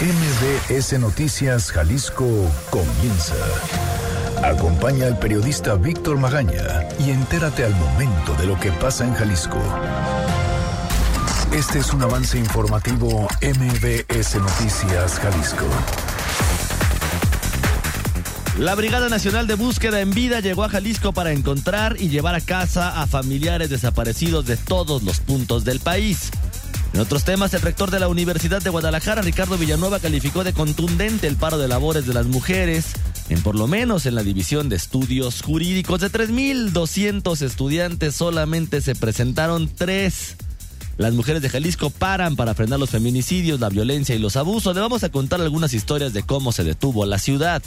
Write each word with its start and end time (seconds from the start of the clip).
MBS 0.00 0.98
Noticias 0.98 1.72
Jalisco 1.72 2.26
comienza. 2.70 3.34
Acompaña 4.42 5.06
al 5.06 5.18
periodista 5.18 5.74
Víctor 5.74 6.16
Magaña 6.16 6.88
y 6.98 7.10
entérate 7.10 7.66
al 7.66 7.74
momento 7.74 8.34
de 8.36 8.46
lo 8.46 8.58
que 8.58 8.72
pasa 8.72 9.04
en 9.04 9.12
Jalisco. 9.12 9.58
Este 11.52 11.80
es 11.80 11.92
un 11.92 12.02
avance 12.02 12.38
informativo 12.38 13.28
MBS 13.42 14.36
Noticias 14.36 15.20
Jalisco. 15.20 15.66
La 18.58 18.74
Brigada 18.74 19.10
Nacional 19.10 19.46
de 19.46 19.54
Búsqueda 19.54 20.00
en 20.00 20.12
Vida 20.12 20.40
llegó 20.40 20.64
a 20.64 20.70
Jalisco 20.70 21.12
para 21.12 21.32
encontrar 21.32 21.96
y 22.00 22.08
llevar 22.08 22.34
a 22.34 22.40
casa 22.40 23.02
a 23.02 23.06
familiares 23.06 23.68
desaparecidos 23.68 24.46
de 24.46 24.56
todos 24.56 25.02
los 25.02 25.20
puntos 25.20 25.64
del 25.64 25.78
país. 25.78 26.30
En 26.92 27.00
otros 27.00 27.24
temas, 27.24 27.54
el 27.54 27.62
rector 27.62 27.90
de 27.90 28.00
la 28.00 28.08
Universidad 28.08 28.60
de 28.60 28.70
Guadalajara, 28.70 29.22
Ricardo 29.22 29.56
Villanueva, 29.56 30.00
calificó 30.00 30.42
de 30.42 30.52
contundente 30.52 31.28
el 31.28 31.36
paro 31.36 31.56
de 31.56 31.68
labores 31.68 32.06
de 32.06 32.14
las 32.14 32.26
mujeres, 32.26 32.86
en 33.28 33.40
por 33.42 33.54
lo 33.54 33.68
menos 33.68 34.06
en 34.06 34.16
la 34.16 34.24
división 34.24 34.68
de 34.68 34.76
estudios 34.76 35.40
jurídicos. 35.40 36.00
De 36.00 36.10
3.200 36.10 37.42
estudiantes, 37.42 38.16
solamente 38.16 38.80
se 38.80 38.96
presentaron 38.96 39.68
tres. 39.68 40.36
Las 40.98 41.14
mujeres 41.14 41.40
de 41.40 41.48
Jalisco 41.48 41.90
paran 41.90 42.34
para 42.36 42.54
frenar 42.54 42.80
los 42.80 42.90
feminicidios, 42.90 43.60
la 43.60 43.68
violencia 43.68 44.14
y 44.14 44.18
los 44.18 44.36
abusos. 44.36 44.74
Le 44.74 44.82
vamos 44.82 45.04
a 45.04 45.08
contar 45.10 45.40
algunas 45.40 45.72
historias 45.72 46.12
de 46.12 46.24
cómo 46.24 46.50
se 46.50 46.64
detuvo 46.64 47.06
la 47.06 47.18
ciudad. 47.18 47.62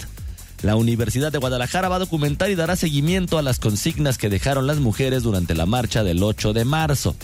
La 0.62 0.76
Universidad 0.76 1.32
de 1.32 1.40
Guadalajara 1.40 1.90
va 1.90 1.96
a 1.96 2.00
documentar 2.00 2.52
y 2.52 2.56
dará 2.56 2.76
seguimiento 2.76 3.38
a 3.38 3.42
las 3.42 3.60
consignas 3.60 4.18
que 4.18 4.30
dejaron 4.30 4.68
las 4.68 4.78
mujeres 4.78 5.24
durante 5.24 5.56
la 5.56 5.66
marcha 5.66 6.04
del 6.04 6.22
8 6.22 6.54
de 6.54 6.66
marzo. 6.66 7.16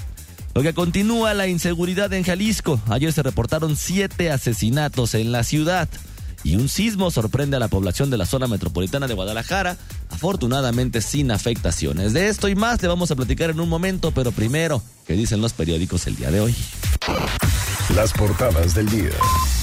Que 0.62 0.74
continúa 0.74 1.34
la 1.34 1.48
inseguridad 1.48 2.12
en 2.12 2.24
Jalisco. 2.24 2.82
Ayer 2.90 3.14
se 3.14 3.24
reportaron 3.24 3.78
siete 3.78 4.30
asesinatos 4.30 5.14
en 5.14 5.32
la 5.32 5.44
ciudad. 5.44 5.88
Y 6.44 6.58
un 6.58 6.68
sismo 6.68 7.12
sorprende 7.12 7.56
a 7.56 7.60
la 7.60 7.70
población 7.70 8.10
de 8.10 8.18
la 8.18 8.26
zona 8.26 8.48
metropolitana 8.48 9.08
de 9.08 9.14
Guadalajara, 9.14 9.78
afortunadamente 10.10 11.02
sin 11.02 11.32
afectaciones. 11.32 12.14
De 12.14 12.28
esto 12.28 12.50
y 12.50 12.56
más 12.56 12.82
le 12.82 12.88
vamos 12.88 13.10
a 13.10 13.16
platicar 13.16 13.50
en 13.50 13.60
un 13.62 13.70
momento, 13.70 14.12
pero 14.12 14.32
primero, 14.32 14.84
¿qué 15.08 15.14
dicen 15.14 15.42
los 15.42 15.54
periódicos 15.54 16.08
el 16.08 16.18
día 16.18 16.30
de 16.30 16.42
hoy? 16.42 16.56
Las 17.96 18.12
portadas 18.14 18.76
del 18.76 18.90
día. 18.90 19.12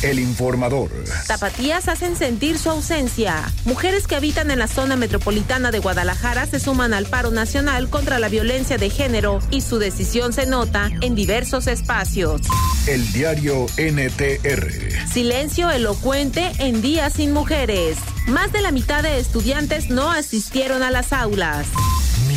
El 0.07 0.21
informador. 0.21 0.89
Tapatías 1.27 1.89
hacen 1.89 2.15
sentir 2.15 2.59
su 2.59 2.71
ausencia. 2.71 3.43
Mujeres 3.65 4.07
que 4.07 4.15
habitan 4.15 4.53
en 4.53 4.61
la 4.61 4.69
zona 4.69 4.95
metropolitana 4.95 5.73
de 5.73 5.81
Guadalajara 5.81 6.47
se 6.47 6.61
suman 6.61 6.95
al 6.95 7.07
paro 7.07 7.33
nacional 7.33 7.91
contra 7.91 8.21
la 8.21 8.29
violencia 8.29 8.79
de 8.79 8.89
género 8.89 9.41
y 9.51 9.63
su 9.63 9.81
decisión 9.81 10.33
se 10.33 10.47
nota 10.47 10.93
en 11.01 11.17
diversos 11.17 11.67
espacios. 11.67 12.43
El 12.87 13.13
diario 13.13 13.67
NTR. 13.79 15.09
Silencio 15.13 15.71
elocuente 15.71 16.53
en 16.61 16.83
Días 16.83 17.15
sin 17.15 17.33
Mujeres. 17.33 17.99
Más 18.29 18.53
de 18.53 18.61
la 18.61 18.71
mitad 18.71 19.03
de 19.03 19.19
estudiantes 19.19 19.91
no 19.91 20.13
asistieron 20.13 20.85
a 20.85 20.93
las 20.93 21.13
aulas. 21.13 21.67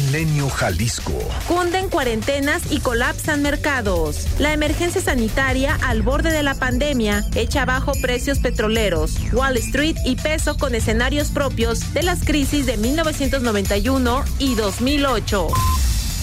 Milenio 0.09 0.49
Jalisco. 0.49 1.13
Cunden 1.47 1.87
cuarentenas 1.87 2.71
y 2.71 2.79
colapsan 2.79 3.43
mercados. 3.43 4.25
La 4.39 4.53
emergencia 4.53 5.01
sanitaria 5.01 5.77
al 5.83 6.01
borde 6.01 6.31
de 6.31 6.41
la 6.41 6.55
pandemia 6.55 7.23
echa 7.35 7.61
abajo 7.61 7.91
precios 8.01 8.39
petroleros, 8.39 9.17
Wall 9.31 9.57
Street 9.57 9.97
y 10.05 10.15
peso 10.15 10.57
con 10.57 10.73
escenarios 10.73 11.29
propios 11.29 11.93
de 11.93 12.01
las 12.01 12.23
crisis 12.23 12.65
de 12.65 12.77
1991 12.77 14.25
y 14.39 14.55
2008. 14.55 15.47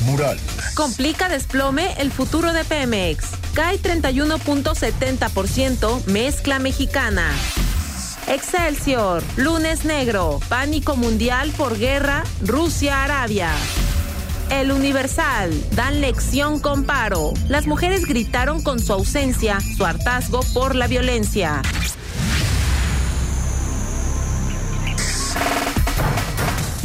Mural. 0.05 0.41
Complica 0.75 1.29
desplome 1.29 1.95
el 1.99 2.11
futuro 2.11 2.53
de 2.53 2.65
Pemex. 2.65 3.27
Cae 3.55 3.81
31.70% 3.81 6.07
mezcla 6.07 6.59
mexicana. 6.59 7.31
Excelsior, 8.29 9.23
lunes 9.37 9.85
negro, 9.85 10.41
pánico 10.49 10.97
mundial 10.97 11.53
por 11.57 11.79
guerra, 11.79 12.25
Rusia-Arabia. 12.43 13.51
El 14.51 14.73
Universal, 14.73 15.53
dan 15.77 16.01
lección 16.01 16.59
con 16.59 16.85
paro. 16.85 17.33
Las 17.49 17.69
mujeres 17.69 18.05
gritaron 18.05 18.63
con 18.63 18.81
su 18.81 18.93
ausencia 18.93 19.61
su 19.61 19.85
hartazgo 19.87 20.41
por 20.55 20.75
la 20.75 20.89
violencia. 20.89 21.63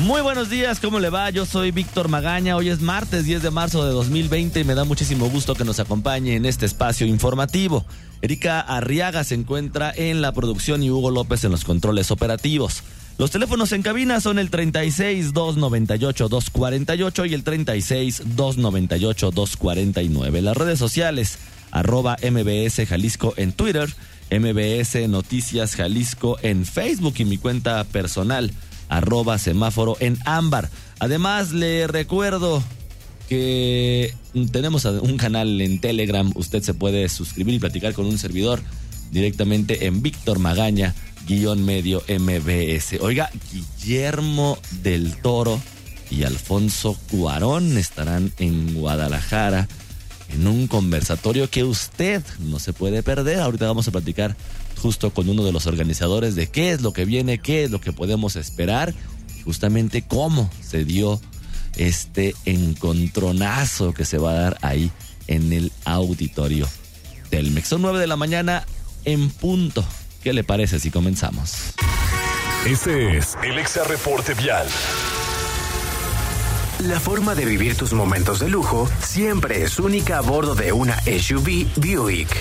Muy 0.02 0.22
buenos 0.24 0.50
días, 0.50 0.80
¿cómo 0.80 1.00
le 1.00 1.12
va? 1.12 1.30
Yo 1.30 1.46
soy 1.46 1.70
Víctor 1.70 2.08
Magaña. 2.08 2.56
Hoy 2.56 2.70
es 2.70 2.82
martes 2.82 3.24
10 3.24 3.44
de 3.44 3.52
marzo 3.52 3.86
de 3.86 3.92
2020 3.92 4.60
y 4.60 4.64
me 4.64 4.74
da 4.74 4.84
muchísimo 4.84 5.30
gusto 5.30 5.54
que 5.54 5.64
nos 5.64 5.80
acompañe 5.80 6.36
en 6.36 6.48
este 6.48 6.66
espacio 6.66 7.06
informativo. 7.06 7.86
Erika 8.24 8.62
Arriaga 8.62 9.24
se 9.24 9.36
encuentra 9.36 9.94
en 9.96 10.24
la 10.24 10.32
producción 10.32 10.82
y 10.82 10.90
Hugo 10.90 11.12
López 11.12 11.44
en 11.44 11.52
los 11.52 11.66
controles 11.66 12.10
operativos. 12.10 12.82
Los 13.20 13.30
teléfonos 13.30 13.74
en 13.74 13.84
cabina 13.84 14.20
son 14.22 14.40
el 14.40 14.50
36 14.50 15.34
298 15.34 16.30
248 16.30 17.26
y 17.26 17.34
el 17.36 17.44
36 17.44 18.24
298 18.36 19.30
249. 19.30 20.42
Las 20.42 20.58
redes 20.58 20.80
sociales, 20.80 21.38
arroba 21.70 22.18
MBS 22.24 22.88
Jalisco 22.88 23.36
en 23.38 23.54
Twitter, 23.54 23.88
MBS 24.32 25.08
Noticias 25.08 25.76
Jalisco 25.76 26.40
en 26.42 26.66
Facebook 26.66 27.14
y 27.20 27.26
mi 27.26 27.38
cuenta 27.38 27.84
personal 27.84 28.52
arroba 28.92 29.38
semáforo 29.38 29.96
en 30.00 30.20
ámbar. 30.26 30.70
Además, 31.00 31.54
le 31.54 31.88
recuerdo 31.88 32.62
que 33.30 34.14
tenemos 34.52 34.84
un 34.84 35.18
canal 35.18 35.62
en 35.62 35.80
Telegram. 35.80 36.30
Usted 36.36 36.62
se 36.62 36.74
puede 36.74 37.08
suscribir 37.08 37.56
y 37.56 37.60
platicar 37.60 37.94
con 37.94 38.06
un 38.06 38.20
servidor 38.20 38.62
directamente 39.10 39.88
en 39.88 40.02
Víctor 40.02 40.40
Magaña, 40.40 40.94
guion 41.26 41.66
medio 41.66 42.04
MBS. 42.08 43.00
Oiga, 43.00 43.32
Guillermo 43.52 44.58
del 44.84 45.16
Toro 45.22 45.62
y 46.10 46.24
Alfonso 46.24 46.98
Cuarón 47.10 47.78
estarán 47.78 48.34
en 48.40 48.74
Guadalajara 48.74 49.70
en 50.34 50.48
un 50.48 50.68
conversatorio 50.68 51.50
que 51.50 51.64
usted 51.64 52.22
no 52.40 52.60
se 52.60 52.74
puede 52.74 53.04
perder. 53.04 53.40
Ahorita 53.40 53.68
vamos 53.68 53.88
a 53.88 53.92
platicar 53.92 54.36
justo 54.82 55.12
con 55.12 55.30
uno 55.30 55.44
de 55.44 55.52
los 55.52 55.68
organizadores 55.68 56.36
de 56.36 56.48
qué 56.48 56.72
es 56.72 56.82
lo 56.82 56.94
que 56.94 57.06
viene, 57.06 57.40
qué 57.40 57.64
es 57.64 57.72
lo 57.72 57.82
que 57.82 57.94
podemos 57.94 58.36
esperar, 58.36 58.94
justamente 59.44 60.04
cómo 60.04 60.50
se 60.62 60.86
dio 60.86 61.20
este 61.78 62.36
encontronazo 62.46 63.94
que 63.94 64.06
se 64.06 64.18
va 64.18 64.32
a 64.32 64.36
dar 64.36 64.58
ahí 64.62 64.92
en 65.28 65.54
el 65.54 65.72
auditorio 65.86 66.68
del 67.30 67.64
Son 67.64 67.82
9 67.82 68.00
de 68.00 68.08
la 68.08 68.18
mañana 68.18 68.66
en 69.06 69.30
punto. 69.30 69.84
¿Qué 70.24 70.34
le 70.34 70.44
parece 70.44 70.80
si 70.80 70.92
comenzamos? 70.92 71.54
Este 72.66 73.18
es 73.18 73.38
el 73.44 73.58
Exa 73.58 73.84
Reporte 73.86 74.34
Vial. 74.36 74.68
La 76.80 77.00
forma 77.00 77.36
de 77.36 77.46
vivir 77.46 77.76
tus 77.76 77.94
momentos 77.94 78.40
de 78.40 78.50
lujo 78.50 78.90
siempre 79.02 79.64
es 79.64 79.80
única 79.80 80.18
a 80.18 80.22
bordo 80.22 80.56
de 80.56 80.72
una 80.72 81.00
SUV 81.02 81.68
Buick. 81.76 82.36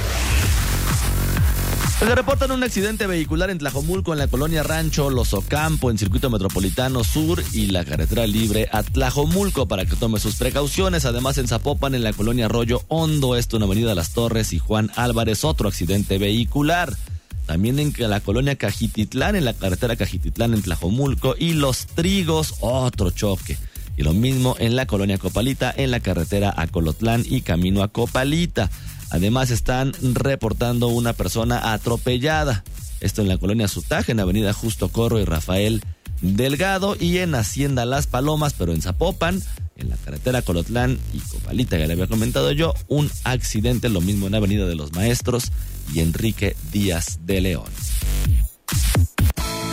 Se 2.01 2.15
reportan 2.15 2.51
un 2.51 2.65
accidente 2.65 3.07
vehicular 3.07 3.51
en 3.51 3.59
Tlajomulco, 3.59 4.15
en 4.15 4.19
la 4.19 4.27
colonia 4.27 4.63
Rancho 4.63 5.11
Los 5.11 5.35
Ocampo, 5.35 5.91
en 5.91 5.99
Circuito 5.99 6.31
Metropolitano 6.31 7.05
Sur 7.05 7.45
y 7.53 7.67
la 7.67 7.85
carretera 7.85 8.27
libre 8.27 8.71
a 8.73 8.83
Tlajomulco 8.83 9.69
para 9.69 9.85
que 9.85 9.97
tome 9.97 10.19
sus 10.19 10.37
precauciones. 10.37 11.05
Además, 11.05 11.37
en 11.37 11.47
Zapopan, 11.47 11.95
en 11.95 12.03
la 12.03 12.15
colonia 12.15 12.47
Arroyo 12.47 12.81
Hondo, 12.89 13.37
esto 13.37 13.59
en 13.59 13.65
Avenida 13.65 13.95
Las 13.95 14.15
Torres 14.15 14.55
y 14.55 14.59
Juan 14.59 14.91
Álvarez, 14.97 15.45
otro 15.45 15.69
accidente 15.69 16.17
vehicular. 16.17 16.97
También 17.45 17.79
en 17.79 17.93
la 17.99 18.21
colonia 18.21 18.57
Cajititlán, 18.57 19.37
en 19.37 19.45
la 19.45 19.53
carretera 19.53 19.95
Cajititlán, 19.95 20.55
en 20.55 20.63
Tlajomulco 20.63 21.35
y 21.39 21.53
Los 21.53 21.87
Trigos, 21.87 22.55
otro 22.61 23.11
choque. 23.11 23.59
Y 23.99 24.05
lo 24.05 24.15
mismo 24.15 24.57
en 24.59 24.75
la 24.75 24.87
colonia 24.87 25.19
Copalita, 25.19 25.73
en 25.77 25.91
la 25.91 26.01
carretera 26.01 26.55
a 26.57 26.67
Colotlán 26.67 27.25
y 27.29 27.43
camino 27.43 27.83
a 27.83 27.89
Copalita. 27.89 28.71
Además 29.11 29.51
están 29.51 29.93
reportando 30.01 30.89
una 30.89 31.13
persona 31.13 31.73
atropellada. 31.73 32.65
Esto 33.01 33.23
en 33.23 33.29
la 33.29 33.39
colonia 33.39 33.69
Sutaje, 33.69 34.13
en 34.13 34.21
Avenida 34.21 34.53
Justo 34.53 34.89
Corro 34.89 35.19
y 35.19 35.25
Rafael 35.25 35.83
Delgado 36.23 36.97
y 36.99 37.19
en 37.19 37.35
Hacienda 37.35 37.87
Las 37.87 38.07
Palomas, 38.07 38.55
pero 38.55 38.73
en 38.73 38.83
Zapopan, 38.83 39.43
en 39.77 39.89
la 39.89 39.97
carretera 39.97 40.43
Colotlán 40.43 40.99
y 41.13 41.19
Copalita, 41.21 41.79
ya 41.79 41.87
le 41.87 41.95
había 41.95 42.07
comentado 42.07 42.53
yo, 42.53 42.75
un 42.89 43.11
accidente, 43.25 43.89
lo 43.89 44.01
mismo 44.01 44.27
en 44.27 44.35
Avenida 44.35 44.67
de 44.67 44.75
los 44.75 44.93
Maestros 44.93 45.51
y 45.95 46.01
Enrique 46.01 46.57
Díaz 46.73 47.21
de 47.25 47.41
León. 47.41 47.71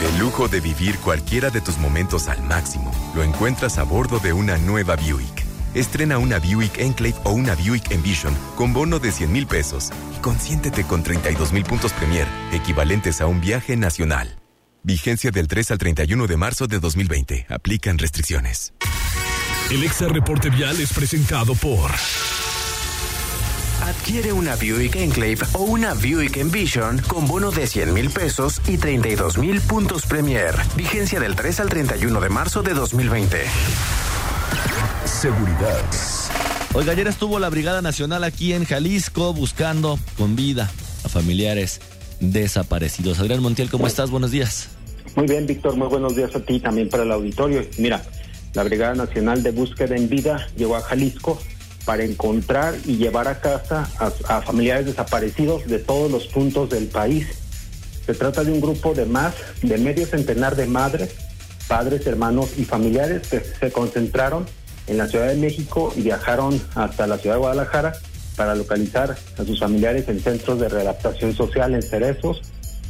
El 0.01 0.19
lujo 0.19 0.47
de 0.47 0.61
vivir 0.61 0.97
cualquiera 0.99 1.49
de 1.49 1.59
tus 1.59 1.77
momentos 1.77 2.27
al 2.27 2.41
máximo 2.43 2.91
lo 3.15 3.23
encuentras 3.23 3.77
a 3.77 3.83
bordo 3.83 4.19
de 4.19 4.31
una 4.31 4.57
nueva 4.57 4.95
Buick. 4.95 5.46
Estrena 5.77 6.17
una 6.17 6.39
Buick 6.39 6.79
Enclave 6.79 7.13
o 7.23 7.33
una 7.33 7.53
Buick 7.53 7.91
Envision 7.91 8.35
con 8.55 8.73
bono 8.73 8.97
de 8.97 9.11
100 9.11 9.31
mil 9.31 9.45
pesos 9.45 9.91
y 10.17 10.19
consiéntete 10.21 10.83
con 10.85 11.03
32 11.03 11.53
mil 11.53 11.63
puntos 11.65 11.93
Premier, 11.93 12.27
equivalentes 12.51 13.21
a 13.21 13.27
un 13.27 13.39
viaje 13.39 13.77
nacional. 13.77 14.39
Vigencia 14.81 15.29
del 15.29 15.47
3 15.47 15.69
al 15.71 15.77
31 15.77 16.25
de 16.25 16.35
marzo 16.35 16.65
de 16.65 16.79
2020. 16.79 17.45
Aplican 17.49 17.99
restricciones. 17.99 18.73
El 19.69 19.83
Exa 19.83 20.07
Reporte 20.07 20.49
Vial 20.49 20.81
es 20.81 20.91
presentado 20.93 21.53
por... 21.53 21.91
Adquiere 23.83 24.33
una 24.33 24.55
Buick 24.55 24.95
Enclave 24.95 25.37
o 25.53 25.59
una 25.59 25.93
Buick 25.93 26.37
Envision 26.37 26.99
con 27.07 27.27
bono 27.27 27.51
de 27.51 27.67
100 27.67 27.93
mil 27.93 28.09
pesos 28.09 28.61
y 28.67 28.77
32 28.77 29.37
mil 29.37 29.61
puntos 29.61 30.07
Premier. 30.07 30.55
Vigencia 30.75 31.19
del 31.19 31.35
3 31.35 31.59
al 31.59 31.69
31 31.69 32.19
de 32.19 32.29
marzo 32.29 32.63
de 32.63 32.73
2020. 32.73 33.45
Seguridad. 35.05 35.81
Oiga, 36.73 36.91
ayer 36.91 37.07
estuvo 37.07 37.39
la 37.39 37.49
Brigada 37.49 37.81
Nacional 37.81 38.23
aquí 38.23 38.53
en 38.53 38.65
Jalisco 38.65 39.33
buscando 39.33 39.97
con 40.17 40.35
vida 40.35 40.69
a 41.03 41.09
familiares 41.09 41.81
desaparecidos. 42.19 43.19
Adrián 43.19 43.41
Montiel, 43.41 43.69
¿cómo 43.69 43.87
estás? 43.87 44.11
Buenos 44.11 44.31
días. 44.31 44.69
Muy 45.15 45.25
bien, 45.25 45.47
Víctor, 45.47 45.75
muy 45.75 45.87
buenos 45.87 46.15
días 46.15 46.35
a 46.35 46.39
ti 46.39 46.59
también 46.59 46.89
para 46.89 47.03
el 47.03 47.11
auditorio. 47.11 47.65
Mira, 47.79 48.03
la 48.53 48.63
Brigada 48.63 48.93
Nacional 48.93 49.41
de 49.43 49.51
Búsqueda 49.51 49.95
en 49.95 50.09
Vida 50.09 50.47
llegó 50.55 50.75
a 50.75 50.81
Jalisco 50.81 51.39
para 51.85 52.03
encontrar 52.03 52.75
y 52.85 52.97
llevar 52.97 53.27
a 53.27 53.39
casa 53.39 53.89
a, 53.97 54.41
familiares 54.41 54.85
desaparecidos 54.85 55.65
de 55.67 55.79
todos 55.79 56.11
los 56.11 56.27
puntos 56.27 56.69
del 56.69 56.87
país. 56.87 57.27
Se 58.05 58.13
trata 58.13 58.43
de 58.43 58.51
un 58.51 58.61
grupo 58.61 58.93
de 58.93 59.05
más 59.05 59.33
de 59.61 59.77
medio 59.77 60.05
centenar 60.05 60.55
de 60.55 60.65
madres, 60.65 61.15
padres, 61.67 62.07
hermanos 62.07 62.51
y 62.57 62.65
familiares 62.65 63.27
que 63.27 63.39
se 63.39 63.71
concentraron 63.71 64.45
en 64.87 64.97
la 64.97 65.07
Ciudad 65.07 65.27
de 65.27 65.35
México 65.35 65.93
y 65.95 66.01
viajaron 66.01 66.61
hasta 66.75 67.07
la 67.07 67.17
Ciudad 67.17 67.35
de 67.35 67.41
Guadalajara 67.41 67.93
para 68.35 68.55
localizar 68.55 69.17
a 69.37 69.43
sus 69.43 69.59
familiares 69.59 70.07
en 70.07 70.19
centros 70.19 70.59
de 70.59 70.69
readaptación 70.69 71.33
social 71.35 71.73
en 71.73 71.81
Cerezos, 71.81 72.41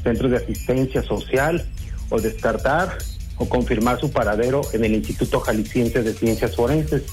centros 0.04 0.32
de 0.32 0.38
asistencia 0.38 1.02
social 1.02 1.66
o 2.10 2.20
descartar 2.20 2.98
o 3.38 3.48
confirmar 3.48 4.00
su 4.00 4.12
paradero 4.12 4.62
en 4.74 4.84
el 4.84 4.94
Instituto 4.94 5.40
Jalisciense 5.40 6.04
de 6.04 6.14
Ciencias 6.14 6.56
Forenses. 6.56 7.04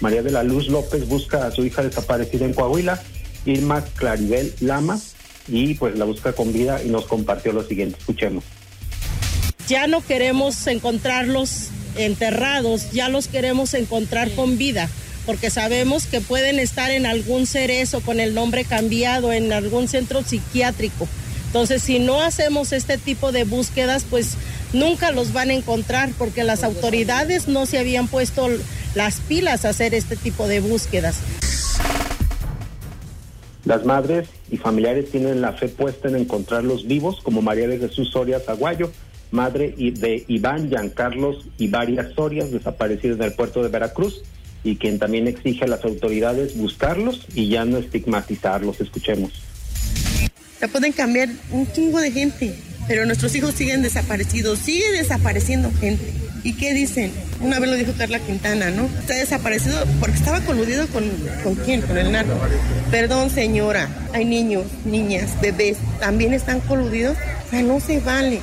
María 0.00 0.22
de 0.22 0.30
la 0.30 0.42
Luz 0.42 0.68
López 0.68 1.08
busca 1.08 1.46
a 1.46 1.50
su 1.50 1.64
hija 1.64 1.82
desaparecida 1.82 2.44
en 2.44 2.52
Coahuila, 2.52 3.00
Irma 3.46 3.82
Claribel 3.96 4.52
Lama, 4.60 4.98
y 5.48 5.74
pues 5.74 5.96
la 5.96 6.04
busca 6.04 6.32
con 6.32 6.52
vida 6.52 6.82
y 6.82 6.88
nos 6.88 7.06
compartió 7.06 7.52
lo 7.52 7.62
siguiente. 7.62 7.98
Escuchemos. 7.98 8.44
Ya 9.68 9.86
no 9.88 10.00
queremos 10.00 10.66
encontrarlos 10.68 11.70
enterrados, 11.96 12.92
ya 12.92 13.08
los 13.08 13.26
queremos 13.26 13.74
encontrar 13.74 14.30
con 14.30 14.58
vida, 14.58 14.88
porque 15.24 15.50
sabemos 15.50 16.06
que 16.06 16.20
pueden 16.20 16.60
estar 16.60 16.90
en 16.90 17.04
algún 17.04 17.46
cerezo 17.46 18.00
con 18.00 18.20
el 18.20 18.34
nombre 18.34 18.64
cambiado, 18.64 19.32
en 19.32 19.52
algún 19.52 19.88
centro 19.88 20.22
psiquiátrico. 20.22 21.08
Entonces, 21.46 21.82
si 21.82 21.98
no 21.98 22.20
hacemos 22.20 22.72
este 22.72 22.96
tipo 22.98 23.32
de 23.32 23.44
búsquedas, 23.44 24.04
pues 24.08 24.34
nunca 24.72 25.10
los 25.10 25.32
van 25.32 25.50
a 25.50 25.54
encontrar, 25.54 26.10
porque 26.16 26.44
las 26.44 26.62
autoridades 26.62 27.48
no 27.48 27.66
se 27.66 27.78
habían 27.78 28.06
puesto 28.06 28.48
las 28.94 29.20
pilas 29.20 29.64
a 29.64 29.70
hacer 29.70 29.94
este 29.94 30.16
tipo 30.16 30.46
de 30.46 30.60
búsquedas. 30.60 31.16
Las 33.64 33.84
madres 33.84 34.28
y 34.48 34.58
familiares 34.58 35.10
tienen 35.10 35.40
la 35.40 35.52
fe 35.52 35.68
puesta 35.68 36.06
en 36.06 36.14
encontrarlos 36.14 36.86
vivos, 36.86 37.20
como 37.20 37.42
María 37.42 37.66
de 37.66 37.78
Jesús 37.78 38.10
Soria 38.12 38.40
Aguayo, 38.46 38.92
madre 39.30 39.74
de 39.76 40.24
Iván 40.28 40.68
Giancarlos 40.68 41.46
y 41.58 41.68
varias 41.68 42.12
Sorias 42.14 42.50
desaparecidos 42.50 43.18
en 43.18 43.24
el 43.24 43.32
puerto 43.32 43.62
de 43.62 43.68
Veracruz, 43.68 44.22
y 44.64 44.76
quien 44.76 44.98
también 44.98 45.28
exige 45.28 45.64
a 45.64 45.68
las 45.68 45.84
autoridades 45.84 46.56
buscarlos 46.56 47.26
y 47.34 47.48
ya 47.48 47.64
no 47.64 47.78
estigmatizarlos. 47.78 48.80
Escuchemos. 48.80 49.32
Se 50.58 50.68
pueden 50.68 50.92
cambiar 50.92 51.28
un 51.52 51.70
chingo 51.70 52.00
de 52.00 52.10
gente, 52.10 52.54
pero 52.88 53.06
nuestros 53.06 53.34
hijos 53.36 53.54
siguen 53.54 53.82
desaparecidos, 53.82 54.58
sigue 54.58 54.90
desapareciendo 54.92 55.70
gente. 55.80 56.12
¿Y 56.42 56.54
qué 56.54 56.74
dicen? 56.74 57.12
Una 57.40 57.58
vez 57.58 57.70
lo 57.70 57.76
dijo 57.76 57.92
Carla 57.98 58.20
Quintana, 58.20 58.70
¿no? 58.70 58.84
Está 59.00 59.14
desaparecido 59.14 59.84
porque 60.00 60.16
estaba 60.16 60.40
coludido 60.40 60.86
con, 60.88 61.04
con 61.42 61.54
quién, 61.56 61.82
con 61.82 61.98
el 61.98 62.12
narco. 62.12 62.38
Perdón, 62.90 63.30
señora, 63.30 63.88
hay 64.12 64.24
niños, 64.24 64.64
niñas, 64.84 65.40
bebés, 65.40 65.76
también 66.00 66.32
están 66.34 66.60
coludidos. 66.60 67.16
O 67.46 67.50
sea, 67.50 67.62
no 67.62 67.80
se 67.80 68.00
vale. 68.00 68.40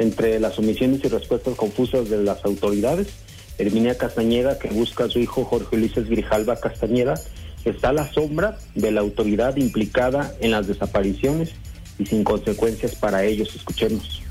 Entre 0.00 0.40
las 0.40 0.58
omisiones 0.58 1.04
y 1.04 1.08
respuestas 1.08 1.56
confusas 1.56 2.08
de 2.08 2.16
las 2.22 2.42
autoridades, 2.46 3.08
Herminia 3.58 3.98
Castañeda, 3.98 4.58
que 4.58 4.68
busca 4.68 5.04
a 5.04 5.08
su 5.10 5.18
hijo 5.18 5.44
Jorge 5.44 5.76
Ulises 5.76 6.08
Grijalva 6.08 6.56
Castañeda, 6.56 7.20
está 7.66 7.90
a 7.90 7.92
la 7.92 8.10
sombra 8.10 8.56
de 8.74 8.92
la 8.92 9.02
autoridad 9.02 9.58
implicada 9.58 10.34
en 10.40 10.52
las 10.52 10.66
desapariciones 10.66 11.50
y 11.98 12.06
sin 12.06 12.24
consecuencias 12.24 12.94
para 12.94 13.24
ellos. 13.24 13.54
Escuchemos. 13.54 14.22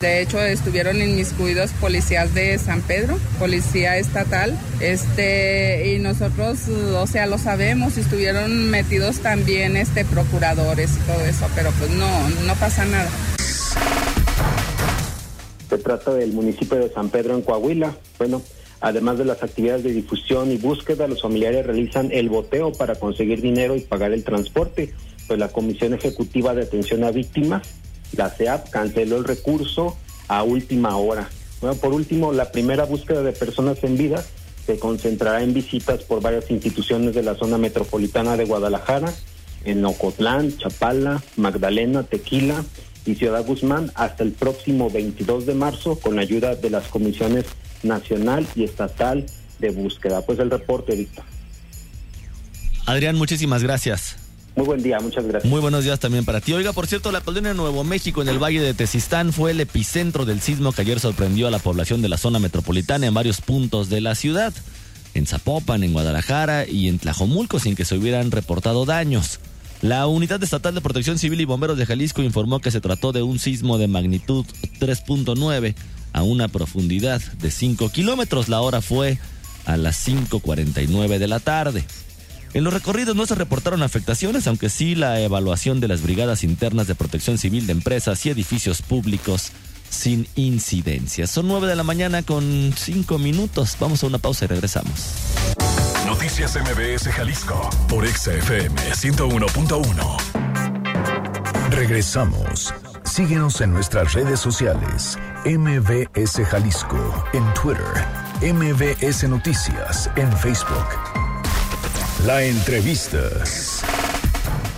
De 0.00 0.20
hecho, 0.20 0.38
estuvieron 0.42 1.00
inmiscuidos 1.00 1.70
policías 1.80 2.34
de 2.34 2.58
San 2.58 2.82
Pedro, 2.82 3.18
policía 3.38 3.96
estatal, 3.96 4.54
este, 4.80 5.94
y 5.94 5.98
nosotros, 5.98 6.68
o 6.68 7.06
sea, 7.06 7.26
lo 7.26 7.38
sabemos, 7.38 7.96
estuvieron 7.96 8.68
metidos 8.68 9.20
también 9.20 9.78
este 9.78 10.04
procuradores 10.04 10.90
y 10.90 11.10
todo 11.10 11.24
eso, 11.24 11.48
pero 11.54 11.70
pues 11.78 11.90
no, 11.92 12.28
no 12.28 12.54
pasa 12.56 12.84
nada. 12.84 13.08
Trata 15.84 16.14
del 16.14 16.32
municipio 16.32 16.78
de 16.78 16.88
San 16.88 17.10
Pedro 17.10 17.34
en 17.34 17.42
Coahuila. 17.42 17.94
Bueno, 18.18 18.40
además 18.80 19.18
de 19.18 19.26
las 19.26 19.42
actividades 19.42 19.84
de 19.84 19.92
difusión 19.92 20.50
y 20.50 20.56
búsqueda, 20.56 21.06
los 21.06 21.20
familiares 21.20 21.66
realizan 21.66 22.10
el 22.10 22.30
boteo 22.30 22.72
para 22.72 22.94
conseguir 22.94 23.42
dinero 23.42 23.76
y 23.76 23.80
pagar 23.80 24.12
el 24.12 24.24
transporte. 24.24 24.94
Pues 25.28 25.38
la 25.38 25.48
Comisión 25.48 25.92
Ejecutiva 25.92 26.54
de 26.54 26.62
Atención 26.62 27.04
a 27.04 27.10
Víctimas 27.10 27.62
la 28.16 28.30
CEAP 28.30 28.70
canceló 28.70 29.16
el 29.16 29.24
recurso 29.24 29.96
a 30.28 30.42
última 30.42 30.96
hora. 30.96 31.28
Bueno, 31.60 31.76
por 31.76 31.92
último, 31.92 32.32
la 32.32 32.50
primera 32.50 32.84
búsqueda 32.84 33.22
de 33.22 33.32
personas 33.32 33.82
en 33.84 33.98
vida 33.98 34.24
se 34.66 34.78
concentrará 34.78 35.42
en 35.42 35.52
visitas 35.52 36.02
por 36.02 36.22
varias 36.22 36.50
instituciones 36.50 37.14
de 37.14 37.22
la 37.22 37.34
zona 37.34 37.58
metropolitana 37.58 38.36
de 38.36 38.46
Guadalajara, 38.46 39.12
en 39.64 39.84
Ocotlán, 39.84 40.56
Chapala, 40.56 41.22
Magdalena, 41.36 42.04
Tequila 42.04 42.64
y 43.06 43.14
Ciudad 43.14 43.44
Guzmán 43.44 43.90
hasta 43.94 44.22
el 44.22 44.32
próximo 44.32 44.90
22 44.90 45.46
de 45.46 45.54
marzo 45.54 45.98
con 45.98 46.18
ayuda 46.18 46.54
de 46.54 46.70
las 46.70 46.88
comisiones 46.88 47.44
nacional 47.82 48.46
y 48.54 48.64
estatal 48.64 49.26
de 49.58 49.70
búsqueda. 49.70 50.22
Pues 50.22 50.38
el 50.38 50.50
reporte, 50.50 50.96
Víctor. 50.96 51.24
Adrián, 52.86 53.16
muchísimas 53.16 53.62
gracias. 53.62 54.16
Muy 54.56 54.66
buen 54.66 54.82
día, 54.82 55.00
muchas 55.00 55.26
gracias. 55.26 55.50
Muy 55.50 55.60
buenos 55.60 55.82
días 55.82 55.98
también 55.98 56.24
para 56.24 56.40
ti. 56.40 56.52
Oiga, 56.52 56.72
por 56.72 56.86
cierto, 56.86 57.10
la 57.10 57.20
colonia 57.20 57.50
de 57.50 57.56
Nuevo 57.56 57.82
México 57.82 58.22
en 58.22 58.28
el 58.28 58.38
Valle 58.38 58.60
de 58.60 58.72
Tezistán 58.72 59.32
fue 59.32 59.50
el 59.50 59.60
epicentro 59.60 60.24
del 60.24 60.40
sismo 60.40 60.72
que 60.72 60.82
ayer 60.82 61.00
sorprendió 61.00 61.48
a 61.48 61.50
la 61.50 61.58
población 61.58 62.02
de 62.02 62.08
la 62.08 62.18
zona 62.18 62.38
metropolitana 62.38 63.06
en 63.06 63.14
varios 63.14 63.40
puntos 63.40 63.88
de 63.88 64.00
la 64.00 64.14
ciudad. 64.14 64.52
En 65.14 65.26
Zapopan, 65.26 65.82
en 65.82 65.92
Guadalajara 65.92 66.68
y 66.68 66.88
en 66.88 66.98
Tlajomulco 66.98 67.58
sin 67.58 67.74
que 67.74 67.84
se 67.84 67.96
hubieran 67.96 68.30
reportado 68.30 68.84
daños. 68.84 69.40
La 69.82 70.06
Unidad 70.06 70.42
Estatal 70.42 70.74
de 70.74 70.80
Protección 70.80 71.18
Civil 71.18 71.40
y 71.40 71.44
Bomberos 71.44 71.76
de 71.76 71.86
Jalisco 71.86 72.22
informó 72.22 72.60
que 72.60 72.70
se 72.70 72.80
trató 72.80 73.12
de 73.12 73.22
un 73.22 73.38
sismo 73.38 73.76
de 73.78 73.88
magnitud 73.88 74.46
3.9 74.80 75.74
a 76.12 76.22
una 76.22 76.48
profundidad 76.48 77.20
de 77.20 77.50
5 77.50 77.90
kilómetros. 77.90 78.48
La 78.48 78.60
hora 78.60 78.80
fue 78.80 79.18
a 79.66 79.76
las 79.76 80.06
5.49 80.08 81.18
de 81.18 81.28
la 81.28 81.40
tarde. 81.40 81.84
En 82.54 82.62
los 82.62 82.72
recorridos 82.72 83.16
no 83.16 83.26
se 83.26 83.34
reportaron 83.34 83.82
afectaciones, 83.82 84.46
aunque 84.46 84.70
sí 84.70 84.94
la 84.94 85.20
evaluación 85.20 85.80
de 85.80 85.88
las 85.88 86.02
brigadas 86.02 86.44
internas 86.44 86.86
de 86.86 86.94
protección 86.94 87.36
civil 87.36 87.66
de 87.66 87.72
empresas 87.72 88.24
y 88.24 88.30
edificios 88.30 88.80
públicos 88.80 89.50
sin 89.90 90.26
incidencias. 90.36 91.30
Son 91.30 91.48
nueve 91.48 91.66
de 91.66 91.76
la 91.76 91.82
mañana 91.82 92.22
con 92.22 92.72
cinco 92.76 93.18
minutos. 93.18 93.76
Vamos 93.80 94.04
a 94.04 94.06
una 94.06 94.18
pausa 94.18 94.44
y 94.44 94.48
regresamos. 94.48 94.94
Noticias 96.06 96.56
MBS 96.56 97.10
Jalisco 97.12 97.70
por 97.88 98.06
XFM 98.06 98.74
101.1. 98.92 100.16
Regresamos. 101.70 102.74
Síguenos 103.04 103.60
en 103.62 103.72
nuestras 103.72 104.12
redes 104.12 104.40
sociales. 104.40 105.18
MBS 105.46 106.44
Jalisco 106.46 107.24
en 107.32 107.44
Twitter. 107.54 107.84
MBS 108.42 109.28
Noticias 109.28 110.10
en 110.16 110.30
Facebook. 110.38 110.88
La 112.26 112.42
entrevista. 112.42 113.18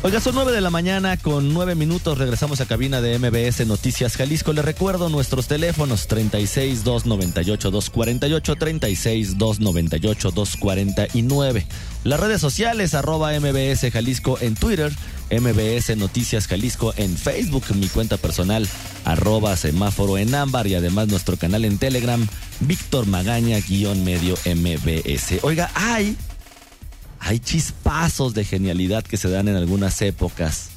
Oiga, 0.02 0.20
son 0.20 0.34
nueve 0.34 0.52
de 0.52 0.60
la 0.60 0.70
mañana 0.70 1.16
con 1.16 1.52
nueve 1.52 1.74
minutos. 1.74 2.18
Regresamos 2.18 2.60
a 2.60 2.66
cabina 2.66 3.00
de 3.00 3.18
MBS 3.18 3.66
Noticias 3.66 4.16
Jalisco. 4.16 4.52
Le 4.52 4.62
recuerdo 4.62 5.08
nuestros 5.08 5.48
teléfonos 5.48 6.06
36 6.06 6.84
298 6.84 7.70
248 7.70 8.56
36 8.56 9.38
298 9.38 10.30
249. 10.30 11.66
Las 12.04 12.20
redes 12.20 12.40
sociales 12.40 12.94
arroba 12.94 13.32
MBS 13.40 13.90
Jalisco 13.90 14.38
en 14.40 14.54
Twitter, 14.54 14.92
MBS 15.30 15.96
Noticias 15.96 16.46
Jalisco 16.46 16.94
en 16.96 17.16
Facebook, 17.16 17.64
mi 17.74 17.88
cuenta 17.88 18.16
personal 18.16 18.68
arroba 19.04 19.56
semáforo 19.56 20.18
en 20.18 20.34
ámbar 20.34 20.66
y 20.66 20.74
además 20.74 21.08
nuestro 21.08 21.36
canal 21.36 21.64
en 21.64 21.78
Telegram, 21.78 22.24
Víctor 22.60 23.06
Magaña 23.06 23.58
guion 23.58 24.04
medio 24.04 24.36
MBS. 24.44 25.42
Oiga, 25.42 25.70
hay 25.74 26.16
hay 27.20 27.38
chispazos 27.38 28.34
de 28.34 28.44
genialidad 28.44 29.04
que 29.04 29.16
se 29.16 29.28
dan 29.28 29.48
en 29.48 29.56
algunas 29.56 30.00
épocas 30.02 30.68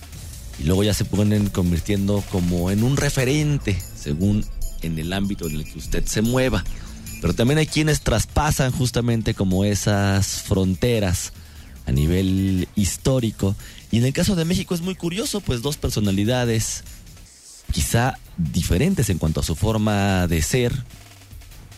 y 0.60 0.64
luego 0.64 0.84
ya 0.84 0.94
se 0.94 1.06
ponen 1.06 1.50
convirtiendo 1.50 2.24
como 2.32 2.72
en 2.72 2.84
un 2.84 2.98
referente 2.98 3.80
según 3.96 4.46
en 4.82 4.98
el 4.98 5.14
ámbito 5.14 5.48
en 5.48 5.56
el 5.56 5.66
que 5.66 5.78
usted 5.78 6.06
se 6.06 6.22
mueva. 6.22 6.64
Pero 7.22 7.34
también 7.34 7.58
hay 7.58 7.68
quienes 7.68 8.02
traspasan 8.02 8.72
justamente 8.72 9.34
como 9.34 9.66
esas 9.66 10.42
fronteras. 10.42 11.34
a 11.86 11.92
nivel 11.92 12.68
histórico. 12.76 13.56
Y 13.90 13.98
en 13.98 14.06
el 14.06 14.14
caso 14.14 14.36
de 14.36 14.46
México 14.46 14.76
es 14.76 14.82
muy 14.82 14.94
curioso, 14.94 15.42
pues 15.42 15.64
dos 15.64 15.78
personalidades 15.78 16.84
quizá 17.72 18.20
diferentes 18.38 19.10
en 19.10 19.18
cuanto 19.18 19.40
a 19.40 19.44
su 19.44 19.56
forma 19.56 20.28
de 20.28 20.42
ser, 20.44 20.72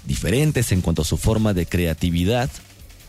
diferentes 0.06 0.74
en 0.74 0.82
cuanto 0.82 1.03
a 1.03 1.06
su 1.06 1.15
forma 1.15 1.53
de 1.53 1.65
creatividad, 1.65 2.50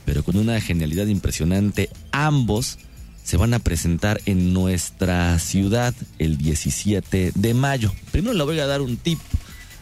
pero 0.05 0.23
con 0.25 0.37
una 0.37 0.61
genialidad 0.61 1.07
impresionante. 1.07 1.91
Ambos 2.11 2.79
se 3.25 3.37
van 3.37 3.55
a 3.55 3.59
presentar 3.59 4.21
en 4.27 4.53
nuestra 4.53 5.39
ciudad 5.39 5.95
el 6.19 6.39
17 6.39 7.33
de 7.35 7.55
mayo. 7.55 7.93
Primero 8.11 8.35
le 8.35 8.45
voy 8.45 8.59
a 8.59 8.67
dar 8.67 8.81
un 8.81 8.97
tip. 8.97 9.19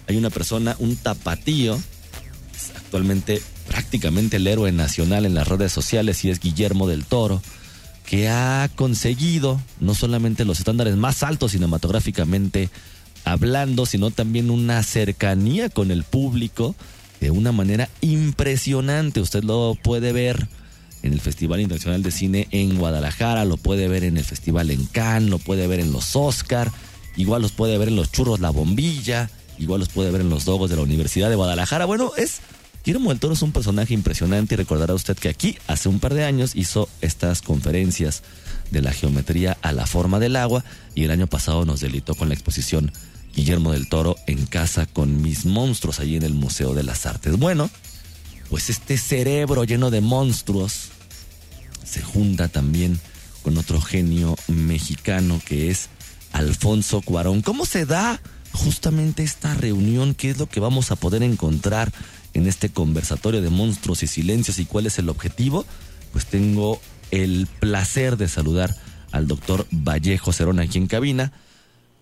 Hay 0.08 0.16
una 0.16 0.30
persona, 0.30 0.76
un 0.78 0.96
tapatío, 0.96 1.80
actualmente 2.76 3.40
prácticamente 3.68 4.36
el 4.36 4.46
héroe 4.46 4.72
nacional 4.72 5.24
en 5.24 5.34
las 5.34 5.46
redes 5.46 5.72
sociales 5.72 6.24
y 6.24 6.30
es 6.30 6.40
Guillermo 6.40 6.88
del 6.88 7.04
Toro, 7.04 7.40
que 8.04 8.28
ha 8.28 8.68
conseguido 8.74 9.60
no 9.78 9.94
solamente 9.94 10.44
los 10.44 10.58
estándares 10.58 10.96
más 10.96 11.22
altos 11.22 11.52
cinematográficamente 11.52 12.68
hablando, 13.24 13.86
sino 13.86 14.10
también 14.10 14.50
una 14.50 14.82
cercanía 14.82 15.68
con 15.68 15.92
el 15.92 16.02
público 16.02 16.74
de 17.20 17.30
una 17.30 17.52
manera 17.52 17.88
impresionante. 18.00 19.20
Usted 19.20 19.44
lo 19.44 19.76
puede 19.82 20.12
ver 20.12 20.48
en 21.02 21.12
el 21.12 21.20
Festival 21.20 21.60
Internacional 21.60 22.02
de 22.02 22.10
Cine 22.10 22.48
en 22.50 22.78
Guadalajara, 22.78 23.44
lo 23.44 23.56
puede 23.56 23.88
ver 23.88 24.04
en 24.04 24.16
el 24.16 24.24
Festival 24.24 24.70
en 24.70 24.86
Cannes, 24.86 25.30
lo 25.30 25.38
puede 25.38 25.66
ver 25.66 25.80
en 25.80 25.92
los 25.92 26.16
Oscar, 26.16 26.70
igual 27.16 27.42
los 27.42 27.52
puede 27.52 27.78
ver 27.78 27.88
en 27.88 27.96
los 27.96 28.12
Churros 28.12 28.40
La 28.40 28.50
Bombilla, 28.50 29.30
igual 29.58 29.80
los 29.80 29.88
puede 29.88 30.10
ver 30.10 30.20
en 30.20 30.30
los 30.30 30.44
Dogos 30.44 30.70
de 30.70 30.76
la 30.76 30.82
Universidad 30.82 31.30
de 31.30 31.36
Guadalajara. 31.36 31.84
Bueno, 31.84 32.12
es 32.16 32.40
Guillermo 32.84 33.10
del 33.10 33.20
Toro 33.20 33.34
es 33.34 33.42
un 33.42 33.52
personaje 33.52 33.92
impresionante 33.92 34.54
y 34.54 34.56
recordará 34.56 34.94
usted 34.94 35.16
que 35.16 35.28
aquí 35.28 35.58
hace 35.66 35.90
un 35.90 36.00
par 36.00 36.14
de 36.14 36.24
años 36.24 36.56
hizo 36.56 36.88
estas 37.02 37.42
conferencias 37.42 38.22
de 38.70 38.80
la 38.80 38.92
geometría 38.92 39.58
a 39.60 39.72
la 39.72 39.86
forma 39.86 40.18
del 40.18 40.36
agua 40.36 40.64
y 40.94 41.04
el 41.04 41.10
año 41.10 41.26
pasado 41.26 41.66
nos 41.66 41.80
delitó 41.80 42.14
con 42.14 42.28
la 42.28 42.34
exposición 42.34 42.90
Guillermo 43.34 43.72
del 43.72 43.88
Toro 43.88 44.16
en 44.26 44.46
casa 44.46 44.86
con 44.86 45.22
mis 45.22 45.46
monstruos 45.46 46.00
allí 46.00 46.16
en 46.16 46.22
el 46.22 46.34
Museo 46.34 46.74
de 46.74 46.82
las 46.82 47.06
Artes. 47.06 47.38
Bueno, 47.38 47.70
pues 48.48 48.70
este 48.70 48.98
cerebro 48.98 49.64
lleno 49.64 49.90
de 49.90 50.00
monstruos 50.00 50.88
se 51.84 52.02
junta 52.02 52.48
también 52.48 53.00
con 53.42 53.56
otro 53.58 53.80
genio 53.80 54.36
mexicano 54.48 55.40
que 55.44 55.70
es 55.70 55.88
Alfonso 56.32 57.00
Cuarón. 57.00 57.42
¿Cómo 57.42 57.66
se 57.66 57.86
da 57.86 58.20
justamente 58.52 59.22
esta 59.22 59.54
reunión? 59.54 60.14
¿Qué 60.14 60.30
es 60.30 60.38
lo 60.38 60.48
que 60.48 60.60
vamos 60.60 60.90
a 60.90 60.96
poder 60.96 61.22
encontrar 61.22 61.92
en 62.34 62.46
este 62.46 62.70
conversatorio 62.70 63.42
de 63.42 63.50
monstruos 63.50 64.02
y 64.02 64.06
silencios 64.06 64.58
y 64.58 64.66
cuál 64.66 64.86
es 64.86 64.98
el 64.98 65.08
objetivo? 65.08 65.64
Pues 66.12 66.26
tengo 66.26 66.80
el 67.10 67.48
placer 67.58 68.16
de 68.16 68.28
saludar 68.28 68.76
al 69.12 69.26
doctor 69.26 69.66
Vallejo 69.70 70.32
Cerón 70.32 70.60
aquí 70.60 70.78
en 70.78 70.86
cabina 70.86 71.32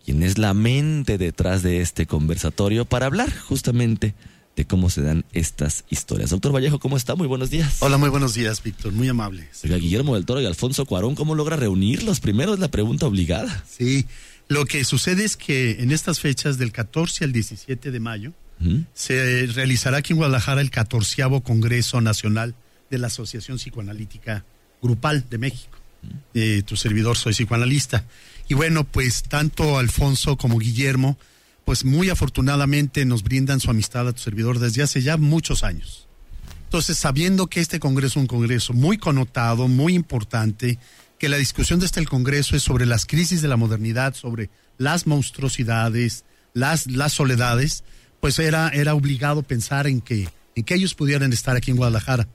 quien 0.09 0.23
es 0.23 0.39
la 0.39 0.55
mente 0.55 1.19
detrás 1.19 1.63
de 1.63 1.83
este 1.83 2.07
conversatorio 2.07 2.87
para 2.87 3.05
hablar 3.05 3.31
justamente 3.41 4.15
de 4.57 4.65
cómo 4.65 4.89
se 4.89 5.03
dan 5.03 5.27
estas 5.35 5.85
historias. 5.91 6.31
Doctor 6.31 6.51
Vallejo, 6.55 6.79
¿cómo 6.79 6.97
está? 6.97 7.15
Muy 7.15 7.27
buenos 7.27 7.51
días. 7.51 7.77
Hola, 7.81 7.99
muy 7.99 8.09
buenos 8.09 8.33
días, 8.33 8.63
Víctor. 8.63 8.95
Muy 8.95 9.07
amables. 9.09 9.63
Oiga, 9.65 9.77
Guillermo 9.77 10.15
del 10.15 10.25
Toro 10.25 10.41
y 10.41 10.47
Alfonso 10.47 10.87
Cuarón, 10.87 11.15
¿cómo 11.15 11.35
logra 11.35 11.57
reunirlos? 11.57 12.21
Primero 12.21 12.55
es 12.55 12.59
la 12.59 12.69
pregunta 12.69 13.07
obligada. 13.07 13.63
Sí, 13.69 14.07
lo 14.49 14.65
que 14.65 14.83
sucede 14.85 15.27
es 15.27 15.37
que 15.37 15.83
en 15.83 15.91
estas 15.93 16.21
fechas 16.21 16.57
del 16.57 16.73
14 16.73 17.25
al 17.25 17.33
17 17.33 17.91
de 17.91 18.01
mayo 18.01 18.33
se 18.95 19.45
realizará 19.53 19.99
aquí 19.99 20.15
en 20.15 20.17
Guadalajara 20.17 20.63
el 20.63 20.71
14 20.71 21.23
Congreso 21.45 22.01
Nacional 22.01 22.55
de 22.89 22.97
la 22.97 23.09
Asociación 23.09 23.59
Psicoanalítica 23.59 24.47
Grupal 24.81 25.27
de 25.29 25.37
México. 25.37 25.77
Eh, 26.33 26.63
tu 26.65 26.77
servidor 26.77 27.19
soy 27.19 27.35
psicoanalista. 27.35 28.07
Y 28.49 28.55
bueno, 28.55 28.85
pues 28.85 29.23
tanto 29.23 29.79
Alfonso 29.79 30.37
como 30.37 30.59
Guillermo, 30.59 31.19
pues 31.65 31.85
muy 31.85 32.09
afortunadamente 32.09 33.05
nos 33.05 33.23
brindan 33.23 33.61
su 33.61 33.71
amistad 33.71 34.09
a 34.09 34.13
tu 34.13 34.21
servidor 34.21 34.59
desde 34.59 34.83
hace 34.83 35.03
ya 35.03 35.19
muchos 35.19 35.65
años. 35.65 36.09
Entonces, 36.65 36.97
sabiendo 36.99 37.47
que 37.47 37.61
este 37.61 37.79
Congreso 37.79 38.19
es 38.19 38.23
un 38.23 38.27
Congreso 38.27 38.73
muy 38.73 38.99
connotado, 38.99 39.69
muy 39.69 39.95
importante, 39.95 40.79
que 41.19 41.29
la 41.29 41.37
discusión 41.37 41.81
de 41.81 41.87
este 41.87 42.05
Congreso 42.07 42.57
es 42.57 42.63
sobre 42.63 42.87
las 42.87 43.05
crisis 43.05 43.43
de 43.43 43.49
la 43.49 43.57
modernidad, 43.57 44.15
sobre 44.15 44.51
las 44.79 45.07
monstruosidades, 45.07 46.25
las, 46.55 46.87
las 46.87 47.13
soledades, 47.13 47.85
pues 48.21 48.39
era, 48.39 48.69
era 48.69 48.95
obligado 48.95 49.43
pensar 49.43 49.87
en 49.87 50.01
que, 50.01 50.29
en 50.55 50.65
que 50.65 50.75
ellos 50.75 50.95
pudieran 50.95 51.33
estar 51.33 51.57
aquí 51.57 51.71
en 51.71 51.77
Guadalajara. 51.77 52.29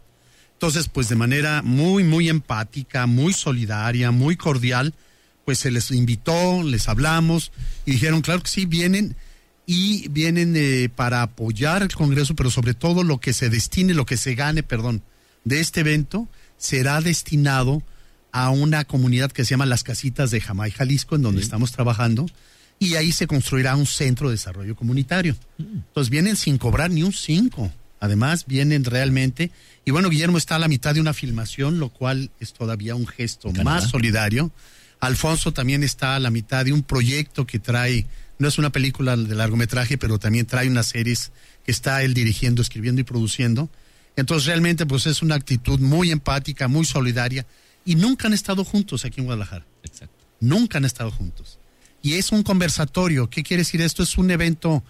Entonces, 0.54 0.90
pues 0.90 1.10
de 1.10 1.16
manera 1.16 1.62
muy, 1.62 2.04
muy 2.04 2.30
empática, 2.30 3.06
muy 3.06 3.34
solidaria, 3.34 4.12
muy 4.12 4.38
cordial, 4.38 4.94
pues 5.46 5.60
se 5.60 5.72
les 5.72 5.92
invitó, 5.92 6.64
les 6.64 6.88
hablamos 6.88 7.52
y 7.86 7.92
dijeron, 7.92 8.22
claro 8.22 8.42
que 8.42 8.50
sí, 8.50 8.66
vienen 8.66 9.16
y 9.66 10.08
vienen 10.10 10.56
eh, 10.56 10.90
para 10.94 11.22
apoyar 11.22 11.82
el 11.82 11.94
Congreso, 11.94 12.36
pero 12.36 12.50
sobre 12.50 12.74
todo 12.74 13.04
lo 13.04 13.20
que 13.20 13.34
se 13.34 13.50
destine, 13.50 13.94
lo 13.94 14.06
que 14.06 14.18
se 14.18 14.36
gane, 14.36 14.64
perdón, 14.64 15.04
de 15.46 15.60
este 15.60 15.82
evento 15.82 16.28
será 16.58 17.02
destinado 17.02 17.82
a 18.32 18.50
una 18.50 18.86
comunidad 18.86 19.32
que 19.32 19.46
se 19.46 19.52
llama 19.52 19.66
Las 19.66 19.84
Casitas 19.84 20.32
de 20.32 20.42
Jamay, 20.42 20.72
Jalisco, 20.72 21.16
en 21.16 21.22
donde 21.22 21.42
estamos 21.42 21.72
trabajando, 21.72 22.26
y 22.80 22.96
ahí 22.96 23.12
se 23.12 23.28
construirá 23.28 23.76
un 23.76 23.86
centro 23.86 24.30
de 24.30 24.36
desarrollo 24.36 24.76
comunitario. 24.76 25.36
Mm. 25.58 25.64
Entonces 25.88 26.10
vienen 26.10 26.36
sin 26.36 26.58
cobrar 26.58 26.90
ni 26.92 27.04
un 27.04 27.14
cinco. 27.14 27.72
Además, 28.00 28.46
vienen 28.48 28.84
realmente. 28.84 29.50
Y 29.86 29.92
bueno, 29.92 30.10
Guillermo 30.10 30.38
está 30.38 30.58
a 30.58 30.60
la 30.60 30.68
mitad 30.68 30.94
de 30.94 31.00
una 31.00 31.14
filmación, 31.14 31.80
lo 31.80 31.88
cual 31.88 32.32
es 32.42 32.52
todavía 32.52 32.96
un 32.96 33.08
gesto 33.08 33.54
más 33.64 33.90
solidario 33.90 34.52
Alfonso 35.06 35.52
también 35.52 35.84
está 35.84 36.16
a 36.16 36.20
la 36.20 36.30
mitad 36.30 36.64
de 36.64 36.72
un 36.72 36.82
proyecto 36.82 37.46
que 37.46 37.60
trae, 37.60 38.06
no 38.40 38.48
es 38.48 38.58
una 38.58 38.70
película 38.70 39.18
de 39.18 39.36
largometraje, 39.36 39.98
pero 39.98 40.18
también 40.18 40.46
trae 40.46 40.70
unas 40.70 40.88
series 40.88 41.34
que 41.66 41.72
está 41.72 42.04
él 42.04 42.14
dirigiendo, 42.14 42.62
escribiendo 42.62 43.02
y 43.02 43.04
produciendo. 43.04 43.70
Entonces 44.16 44.48
realmente 44.48 44.86
pues 44.86 45.06
es 45.06 45.22
una 45.22 45.36
actitud 45.36 45.80
muy 45.82 46.12
empática, 46.12 46.70
muy 46.70 46.86
solidaria 46.86 47.46
y 47.84 47.96
nunca 47.96 48.28
han 48.28 48.34
estado 48.34 48.64
juntos 48.64 49.04
aquí 49.04 49.20
en 49.20 49.26
Guadalajara. 49.26 49.66
Exacto. 49.84 50.26
Nunca 50.40 50.78
han 50.78 50.86
estado 50.86 51.12
juntos. 51.12 51.60
Y 52.02 52.14
es 52.14 52.32
un 52.32 52.44
conversatorio. 52.44 53.30
¿Qué 53.30 53.44
quiere 53.44 53.64
decir 53.64 53.82
esto? 53.82 54.04
Es 54.04 54.18
un 54.18 54.32
evento 54.32 54.84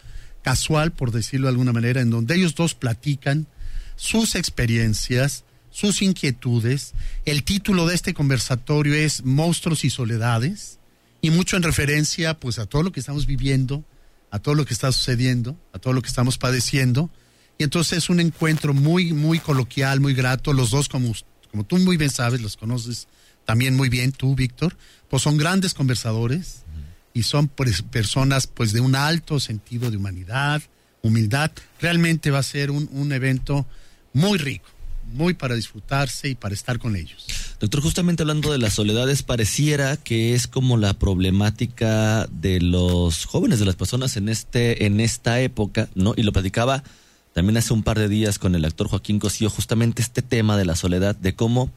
casual, 0.43 0.91
por 0.91 1.11
decirlo 1.11 1.47
de 1.47 1.51
alguna 1.53 1.73
manera, 1.73 2.01
en 2.01 2.11
donde 2.11 2.35
ellos 2.35 2.53
dos 2.53 2.75
platican 2.75 3.47
sus 3.95 4.35
experiencias, 4.35 5.43
sus 5.73 6.03
inquietudes. 6.03 6.93
El 7.25 7.43
título 7.43 7.87
de 7.87 7.95
este 7.95 8.13
conversatorio 8.13 8.93
es 8.93 9.25
Monstruos 9.25 9.83
y 9.83 9.89
Soledades 9.89 10.79
y 11.19 11.31
mucho 11.31 11.57
en 11.57 11.63
referencia 11.63 12.39
pues 12.39 12.59
a 12.59 12.67
todo 12.67 12.83
lo 12.83 12.91
que 12.91 12.99
estamos 12.99 13.25
viviendo, 13.25 13.83
a 14.29 14.39
todo 14.39 14.53
lo 14.53 14.65
que 14.65 14.73
está 14.73 14.91
sucediendo, 14.91 15.57
a 15.73 15.79
todo 15.79 15.93
lo 15.93 16.01
que 16.01 16.09
estamos 16.09 16.37
padeciendo. 16.37 17.09
Y 17.57 17.63
entonces 17.63 17.97
es 17.97 18.09
un 18.09 18.19
encuentro 18.19 18.73
muy, 18.73 19.13
muy 19.13 19.39
coloquial, 19.39 19.99
muy 19.99 20.13
grato. 20.13 20.53
Los 20.53 20.69
dos, 20.69 20.87
como, 20.87 21.11
como 21.49 21.63
tú 21.63 21.77
muy 21.79 21.97
bien 21.97 22.11
sabes, 22.11 22.39
los 22.39 22.55
conoces 22.55 23.07
también 23.45 23.75
muy 23.75 23.89
bien, 23.89 24.11
tú, 24.11 24.35
Víctor, 24.35 24.77
pues 25.09 25.23
son 25.23 25.37
grandes 25.37 25.73
conversadores 25.73 26.63
y 27.15 27.23
son 27.23 27.47
personas 27.47 28.47
pues 28.47 28.73
de 28.73 28.79
un 28.79 28.95
alto 28.95 29.39
sentido 29.39 29.89
de 29.89 29.97
humanidad, 29.97 30.61
humildad. 31.01 31.51
Realmente 31.81 32.29
va 32.29 32.39
a 32.39 32.43
ser 32.43 32.69
un, 32.69 32.87
un 32.91 33.11
evento 33.11 33.65
muy 34.13 34.37
rico 34.37 34.69
muy 35.11 35.33
para 35.33 35.55
disfrutarse 35.55 36.29
y 36.29 36.35
para 36.35 36.53
estar 36.53 36.79
con 36.79 36.95
ellos. 36.95 37.25
Doctor, 37.59 37.81
justamente 37.81 38.23
hablando 38.23 38.51
de 38.51 38.57
las 38.57 38.73
soledades, 38.73 39.23
pareciera 39.23 39.97
que 39.97 40.33
es 40.33 40.47
como 40.47 40.77
la 40.77 40.93
problemática 40.93 42.27
de 42.31 42.59
los 42.61 43.25
jóvenes, 43.25 43.59
de 43.59 43.65
las 43.65 43.75
personas 43.75 44.17
en 44.17 44.29
este, 44.29 44.85
en 44.85 44.99
esta 44.99 45.39
época, 45.41 45.89
¿no? 45.95 46.13
Y 46.17 46.23
lo 46.23 46.33
platicaba 46.33 46.83
también 47.33 47.57
hace 47.57 47.73
un 47.73 47.83
par 47.83 47.97
de 47.97 48.07
días 48.07 48.37
con 48.37 48.55
el 48.55 48.65
actor 48.65 48.87
Joaquín 48.87 49.19
Cosío, 49.19 49.49
justamente 49.49 50.01
este 50.01 50.21
tema 50.21 50.55
de 50.57 50.65
la 50.65 50.75
soledad, 50.75 51.15
de 51.15 51.35
cómo 51.35 51.71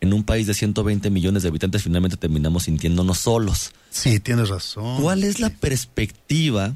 en 0.00 0.12
un 0.12 0.24
país 0.24 0.46
de 0.46 0.54
120 0.54 1.10
millones 1.10 1.42
de 1.42 1.48
habitantes 1.48 1.82
finalmente 1.82 2.16
terminamos 2.16 2.64
sintiéndonos 2.64 3.18
solos. 3.18 3.72
Sí, 3.90 4.20
tienes 4.20 4.48
razón. 4.48 5.02
¿Cuál 5.02 5.24
es 5.24 5.40
la 5.40 5.50
perspectiva 5.50 6.74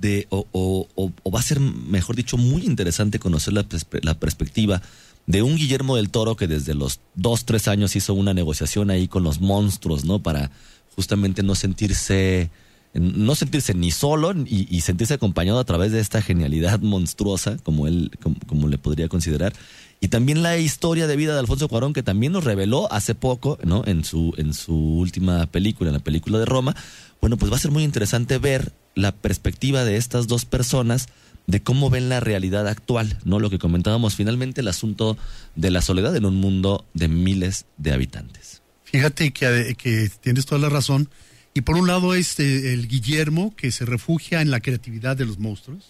de, 0.00 0.26
o, 0.30 0.46
o, 0.52 1.30
va 1.30 1.40
a 1.40 1.42
ser, 1.42 1.60
mejor 1.60 2.16
dicho, 2.16 2.36
muy 2.36 2.64
interesante 2.64 3.18
conocer 3.18 3.52
la, 3.52 4.14
perspectiva 4.14 4.80
de 5.26 5.42
un 5.42 5.56
Guillermo 5.56 5.96
del 5.96 6.10
Toro 6.10 6.36
que 6.36 6.46
desde 6.46 6.74
los 6.74 7.00
dos, 7.14 7.44
tres 7.44 7.68
años 7.68 7.94
hizo 7.96 8.14
una 8.14 8.34
negociación 8.34 8.90
ahí 8.90 9.08
con 9.08 9.22
los 9.22 9.40
monstruos, 9.40 10.04
¿no? 10.04 10.22
Para 10.22 10.50
justamente 10.96 11.42
no 11.42 11.54
sentirse, 11.54 12.50
no 12.94 13.34
sentirse 13.34 13.74
ni 13.74 13.90
solo 13.90 14.32
y, 14.46 14.80
sentirse 14.80 15.14
acompañado 15.14 15.58
a 15.58 15.64
través 15.64 15.92
de 15.92 16.00
esta 16.00 16.22
genialidad 16.22 16.80
monstruosa, 16.80 17.58
como 17.62 17.86
él, 17.86 18.10
como, 18.48 18.68
le 18.68 18.78
podría 18.78 19.08
considerar. 19.08 19.52
Y 20.00 20.08
también 20.08 20.42
la 20.42 20.56
historia 20.56 21.06
de 21.06 21.16
vida 21.16 21.34
de 21.34 21.40
Alfonso 21.40 21.68
Cuarón, 21.68 21.92
que 21.92 22.02
también 22.02 22.32
nos 22.32 22.44
reveló 22.44 22.90
hace 22.90 23.14
poco, 23.14 23.58
¿no? 23.62 23.84
En 23.84 24.02
su, 24.02 24.32
en 24.38 24.54
su 24.54 24.74
última 24.74 25.46
película, 25.46 25.90
en 25.90 25.94
la 25.94 26.02
película 26.02 26.38
de 26.38 26.46
Roma. 26.46 26.74
Bueno, 27.20 27.36
pues 27.36 27.52
va 27.52 27.56
a 27.56 27.60
ser 27.60 27.70
muy 27.70 27.84
interesante 27.84 28.38
ver 28.38 28.72
la 28.94 29.12
perspectiva 29.12 29.84
de 29.84 29.96
estas 29.96 30.26
dos 30.26 30.44
personas 30.44 31.08
de 31.46 31.62
cómo 31.62 31.90
ven 31.90 32.08
la 32.08 32.20
realidad 32.20 32.68
actual, 32.68 33.18
¿no? 33.24 33.40
Lo 33.40 33.50
que 33.50 33.58
comentábamos 33.58 34.14
finalmente, 34.14 34.60
el 34.60 34.68
asunto 34.68 35.16
de 35.56 35.70
la 35.70 35.82
soledad 35.82 36.14
en 36.14 36.24
un 36.24 36.36
mundo 36.36 36.86
de 36.94 37.08
miles 37.08 37.66
de 37.76 37.92
habitantes. 37.92 38.62
Fíjate 38.84 39.32
que, 39.32 39.74
que 39.76 40.10
tienes 40.20 40.46
toda 40.46 40.60
la 40.60 40.68
razón. 40.68 41.08
Y 41.54 41.62
por 41.62 41.76
un 41.76 41.88
lado 41.88 42.14
es 42.14 42.38
eh, 42.38 42.72
el 42.72 42.86
Guillermo, 42.86 43.54
que 43.56 43.72
se 43.72 43.84
refugia 43.84 44.40
en 44.40 44.50
la 44.50 44.60
creatividad 44.60 45.16
de 45.16 45.26
los 45.26 45.38
monstruos 45.38 45.88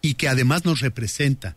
y 0.00 0.14
que 0.14 0.28
además 0.28 0.64
nos 0.64 0.80
representa. 0.80 1.56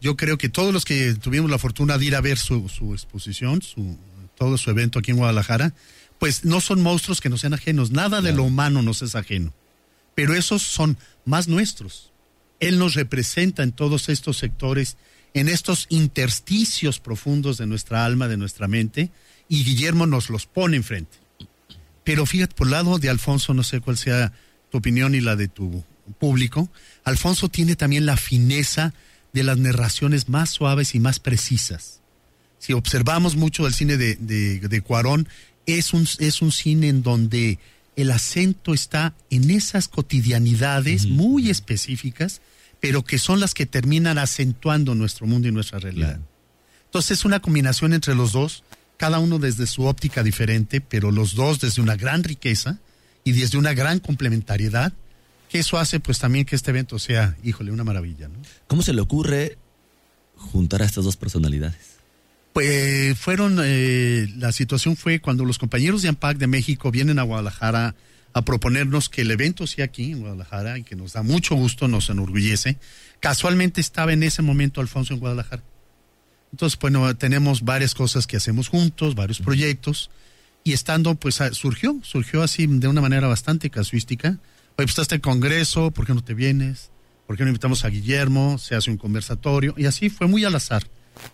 Yo 0.00 0.16
creo 0.16 0.36
que 0.36 0.48
todos 0.48 0.74
los 0.74 0.84
que 0.84 1.14
tuvimos 1.14 1.50
la 1.50 1.58
fortuna 1.58 1.96
de 1.96 2.04
ir 2.04 2.16
a 2.16 2.20
ver 2.20 2.38
su, 2.38 2.68
su 2.68 2.92
exposición, 2.92 3.62
su, 3.62 3.96
todo 4.36 4.58
su 4.58 4.70
evento 4.70 4.98
aquí 4.98 5.12
en 5.12 5.18
Guadalajara, 5.18 5.72
pues 6.18 6.44
no 6.44 6.60
son 6.60 6.82
monstruos 6.82 7.20
que 7.20 7.28
nos 7.28 7.40
sean 7.40 7.54
ajenos, 7.54 7.90
nada 7.90 8.20
de 8.20 8.32
lo 8.32 8.44
humano 8.44 8.82
nos 8.82 9.02
es 9.02 9.14
ajeno, 9.14 9.52
pero 10.14 10.34
esos 10.34 10.62
son 10.62 10.98
más 11.24 11.48
nuestros. 11.48 12.12
Él 12.60 12.78
nos 12.78 12.94
representa 12.94 13.62
en 13.62 13.72
todos 13.72 14.08
estos 14.08 14.38
sectores, 14.38 14.96
en 15.34 15.48
estos 15.48 15.86
intersticios 15.88 17.00
profundos 17.00 17.58
de 17.58 17.66
nuestra 17.66 18.04
alma, 18.04 18.28
de 18.28 18.36
nuestra 18.36 18.68
mente, 18.68 19.10
y 19.48 19.64
Guillermo 19.64 20.06
nos 20.06 20.30
los 20.30 20.46
pone 20.46 20.76
enfrente. 20.76 21.18
Pero 22.04 22.26
fíjate, 22.26 22.54
por 22.54 22.66
el 22.66 22.72
lado 22.72 22.98
de 22.98 23.08
Alfonso, 23.08 23.54
no 23.54 23.62
sé 23.62 23.80
cuál 23.80 23.96
sea 23.96 24.32
tu 24.70 24.78
opinión 24.78 25.14
y 25.14 25.20
la 25.20 25.36
de 25.36 25.48
tu 25.48 25.84
público, 26.18 26.70
Alfonso 27.04 27.48
tiene 27.48 27.76
también 27.76 28.06
la 28.06 28.16
fineza 28.16 28.92
de 29.32 29.44
las 29.44 29.58
narraciones 29.58 30.28
más 30.28 30.50
suaves 30.50 30.94
y 30.94 31.00
más 31.00 31.20
precisas. 31.20 32.00
Si 32.58 32.72
observamos 32.72 33.36
mucho 33.36 33.64
del 33.64 33.74
cine 33.74 33.96
de, 33.96 34.16
de, 34.16 34.80
Cuarón, 34.82 35.28
es 35.66 35.92
un, 35.92 36.06
es 36.18 36.42
un 36.42 36.52
cine 36.52 36.88
en 36.88 37.02
donde 37.02 37.58
el 37.96 38.10
acento 38.10 38.74
está 38.74 39.14
en 39.30 39.50
esas 39.50 39.88
cotidianidades 39.88 41.06
muy 41.06 41.50
específicas, 41.50 42.40
pero 42.80 43.04
que 43.04 43.18
son 43.18 43.40
las 43.40 43.54
que 43.54 43.66
terminan 43.66 44.18
acentuando 44.18 44.94
nuestro 44.94 45.26
mundo 45.26 45.48
y 45.48 45.52
nuestra 45.52 45.78
realidad. 45.78 46.20
Entonces 46.86 47.18
es 47.18 47.24
una 47.24 47.40
combinación 47.40 47.92
entre 47.92 48.14
los 48.14 48.32
dos 48.32 48.64
cada 48.96 49.18
uno 49.18 49.40
desde 49.40 49.66
su 49.66 49.86
óptica 49.86 50.22
diferente, 50.22 50.80
pero 50.80 51.10
los 51.10 51.34
dos 51.34 51.58
desde 51.58 51.82
una 51.82 51.96
gran 51.96 52.22
riqueza 52.22 52.78
y 53.24 53.32
desde 53.32 53.58
una 53.58 53.74
gran 53.74 53.98
complementariedad, 53.98 54.92
que 55.48 55.58
eso 55.58 55.76
hace 55.78 55.98
pues 55.98 56.20
también 56.20 56.44
que 56.44 56.54
este 56.54 56.70
evento 56.70 57.00
sea, 57.00 57.36
híjole, 57.42 57.72
una 57.72 57.82
maravilla. 57.82 58.28
¿no? 58.28 58.34
¿Cómo 58.68 58.82
se 58.82 58.92
le 58.92 59.00
ocurre 59.00 59.58
juntar 60.36 60.82
a 60.82 60.84
estas 60.84 61.02
dos 61.02 61.16
personalidades? 61.16 61.91
Pues 62.52 63.18
fueron, 63.18 63.58
eh, 63.64 64.28
la 64.36 64.52
situación 64.52 64.96
fue 64.96 65.20
cuando 65.20 65.44
los 65.44 65.58
compañeros 65.58 66.02
de 66.02 66.08
AMPAC 66.08 66.36
de 66.36 66.46
México 66.46 66.90
vienen 66.90 67.18
a 67.18 67.22
Guadalajara 67.22 67.94
a 68.34 68.42
proponernos 68.42 69.08
que 69.08 69.22
el 69.22 69.30
evento 69.30 69.66
sea 69.66 69.86
aquí 69.86 70.12
en 70.12 70.20
Guadalajara 70.20 70.78
y 70.78 70.82
que 70.82 70.96
nos 70.96 71.14
da 71.14 71.22
mucho 71.22 71.54
gusto, 71.54 71.88
nos 71.88 72.10
enorgullece. 72.10 72.78
Casualmente 73.20 73.80
estaba 73.80 74.12
en 74.12 74.22
ese 74.22 74.42
momento 74.42 74.80
Alfonso 74.80 75.14
en 75.14 75.20
Guadalajara. 75.20 75.62
Entonces, 76.50 76.78
bueno, 76.78 77.14
tenemos 77.16 77.62
varias 77.62 77.94
cosas 77.94 78.26
que 78.26 78.36
hacemos 78.36 78.68
juntos, 78.68 79.14
varios 79.14 79.40
proyectos, 79.40 80.10
y 80.64 80.74
estando, 80.74 81.14
pues 81.14 81.40
surgió, 81.52 81.98
surgió 82.02 82.42
así 82.42 82.66
de 82.66 82.88
una 82.88 83.00
manera 83.00 83.26
bastante 83.26 83.70
casuística. 83.70 84.28
Oye, 84.28 84.38
pues 84.76 84.90
está 84.90 85.02
este 85.02 85.20
congreso, 85.20 85.90
¿por 85.90 86.06
qué 86.06 86.14
no 86.14 86.22
te 86.22 86.34
vienes? 86.34 86.90
¿Por 87.26 87.36
qué 87.36 87.44
no 87.44 87.48
invitamos 87.48 87.84
a 87.84 87.88
Guillermo? 87.88 88.58
Se 88.58 88.74
hace 88.74 88.90
un 88.90 88.98
conversatorio, 88.98 89.74
y 89.76 89.86
así 89.86 90.10
fue 90.10 90.26
muy 90.26 90.44
al 90.44 90.54
azar. 90.54 90.84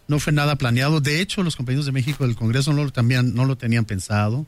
No 0.06 0.18
fue 0.18 0.32
nada 0.32 0.56
planeado. 0.56 1.00
De 1.00 1.20
hecho, 1.20 1.42
los 1.42 1.56
compañeros 1.56 1.86
de 1.86 1.92
México 1.92 2.26
del 2.26 2.36
Congreso 2.36 2.72
no 2.72 2.84
lo, 2.84 2.90
también, 2.90 3.34
no 3.34 3.44
lo 3.44 3.56
tenían 3.56 3.84
pensado. 3.84 4.46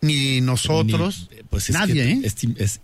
Ni 0.00 0.40
nosotros. 0.40 1.28
pues 1.50 1.70
nadie, 1.70 2.12
¿eh? 2.12 2.20
Es, 2.58 2.80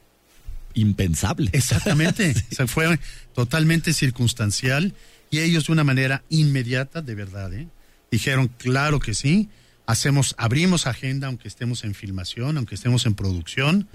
impensable. 0.74 1.50
Exactamente. 1.52 2.34
Se 2.50 2.66
fue 2.66 2.98
totalmente 3.34 3.92
circunstancial 3.92 4.94
y 5.30 5.40
ellos 5.40 5.66
de 5.66 5.72
una 5.72 5.84
manera 5.84 6.22
inmediata, 6.28 7.02
de 7.02 7.14
verdad, 7.14 7.52
¿eh? 7.54 7.68
dijeron, 8.10 8.48
claro 8.58 9.00
que 9.00 9.14
sí, 9.14 9.48
hacemos, 9.86 10.34
abrimos 10.38 10.86
agenda 10.86 11.28
aunque 11.28 11.48
estemos 11.48 11.84
en 11.84 11.94
filmación, 11.94 12.56
aunque 12.56 12.74
estemos 12.74 13.06
en 13.06 13.14
producción. 13.14 13.88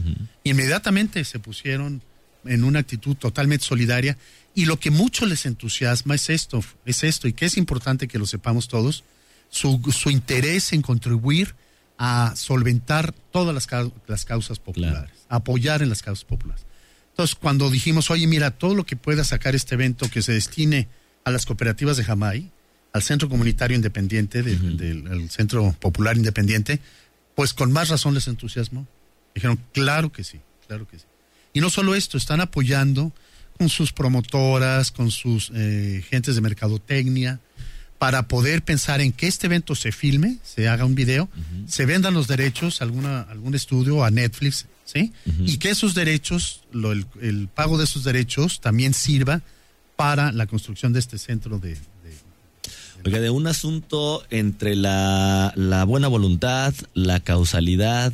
Inmediatamente 0.44 1.24
se 1.24 1.40
pusieron 1.40 2.02
en 2.46 2.64
una 2.64 2.80
actitud 2.80 3.16
totalmente 3.16 3.66
solidaria. 3.66 4.18
Y 4.54 4.66
lo 4.66 4.80
que 4.80 4.92
mucho 4.92 5.26
les 5.26 5.46
entusiasma 5.46 6.16
es 6.16 6.30
esto, 6.30 6.64
es 6.86 7.04
esto, 7.04 7.28
y 7.28 7.34
que 7.34 7.46
es 7.46 7.58
importante 7.58 8.08
que 8.08 8.20
lo 8.20 8.26
sepamos 8.26 8.68
todos, 8.68 9.04
su, 9.50 9.82
su 9.92 10.10
interés 10.10 10.74
en 10.74 10.82
contribuir 10.82 11.56
a 11.98 12.34
solventar 12.36 13.14
todas 13.32 13.54
las, 13.54 13.68
las 14.08 14.26
causas 14.26 14.60
populares, 14.60 15.12
apoyar 15.30 15.82
en 15.82 15.90
las 15.90 16.02
causas 16.02 16.26
populares. 16.26 16.66
Entonces, 17.12 17.36
cuando 17.36 17.70
dijimos, 17.70 18.12
oye, 18.12 18.28
mira, 18.28 18.52
todo 18.52 18.76
lo 18.76 18.86
que 18.86 18.98
pueda 18.98 19.24
sacar 19.24 19.56
este 19.56 19.76
evento 19.76 20.10
que 20.10 20.22
se 20.22 20.34
destine 20.34 20.90
a 21.24 21.32
las 21.32 21.46
cooperativas 21.46 21.96
de 21.96 22.04
Jamay, 22.04 22.52
al 22.92 23.04
Centro 23.04 23.30
Comunitario 23.30 23.76
Independiente, 23.76 24.44
del, 24.44 25.30
Centro 25.30 25.74
Popular 25.80 26.18
Independiente, 26.18 26.80
pues 27.34 27.54
con 27.54 27.72
más 27.72 27.90
razón 27.90 28.14
les 28.14 28.28
entusiasmo. 28.28 28.88
Dijeron, 29.34 29.60
claro 29.74 30.12
que 30.12 30.24
sí, 30.24 30.40
claro 30.68 30.88
que 30.88 31.00
sí. 31.00 31.06
Y 31.56 31.62
no 31.62 31.70
solo 31.70 31.96
esto, 31.96 32.18
están 32.18 32.42
apoyando 32.42 33.14
con 33.58 33.70
sus 33.70 33.94
promotoras, 33.94 34.92
con 34.92 35.10
sus 35.10 35.54
eh, 35.56 36.04
gentes 36.10 36.36
de 36.36 36.42
mercadotecnia, 36.42 37.40
para 37.98 38.28
poder 38.28 38.62
pensar 38.62 39.00
en 39.00 39.14
que 39.14 39.28
este 39.28 39.48
evento 39.48 39.74
se 39.74 39.94
filme, 39.94 40.38
se 40.44 40.68
haga 40.68 40.84
un 40.84 40.96
video, 40.96 41.30
se 41.66 41.86
vendan 41.86 42.14
los 42.14 42.28
derechos 42.28 42.82
a 42.82 42.84
alguna, 42.84 43.22
algún 43.22 43.56
estudio, 43.56 44.04
a 44.04 44.12
Netflix, 44.12 44.66
¿sí? 44.84 45.14
Y 45.46 45.58
que 45.58 45.70
esos 45.70 45.96
derechos, 45.96 46.62
el, 47.22 47.48
pago 47.48 47.78
de 47.78 47.86
esos 47.86 48.04
derechos 48.04 48.60
también 48.60 48.94
sirva 48.94 49.42
para 49.96 50.34
la 50.34 50.48
construcción 50.48 50.92
de 50.92 51.00
este 51.00 51.18
centro 51.18 51.58
de... 51.58 51.78
de, 53.02 53.20
de 53.22 53.30
un 53.30 53.48
asunto 53.48 54.26
entre 54.30 54.76
la, 54.76 55.54
la 55.56 55.86
buena 55.86 56.10
voluntad, 56.10 56.74
la 56.94 57.22
causalidad, 57.22 58.12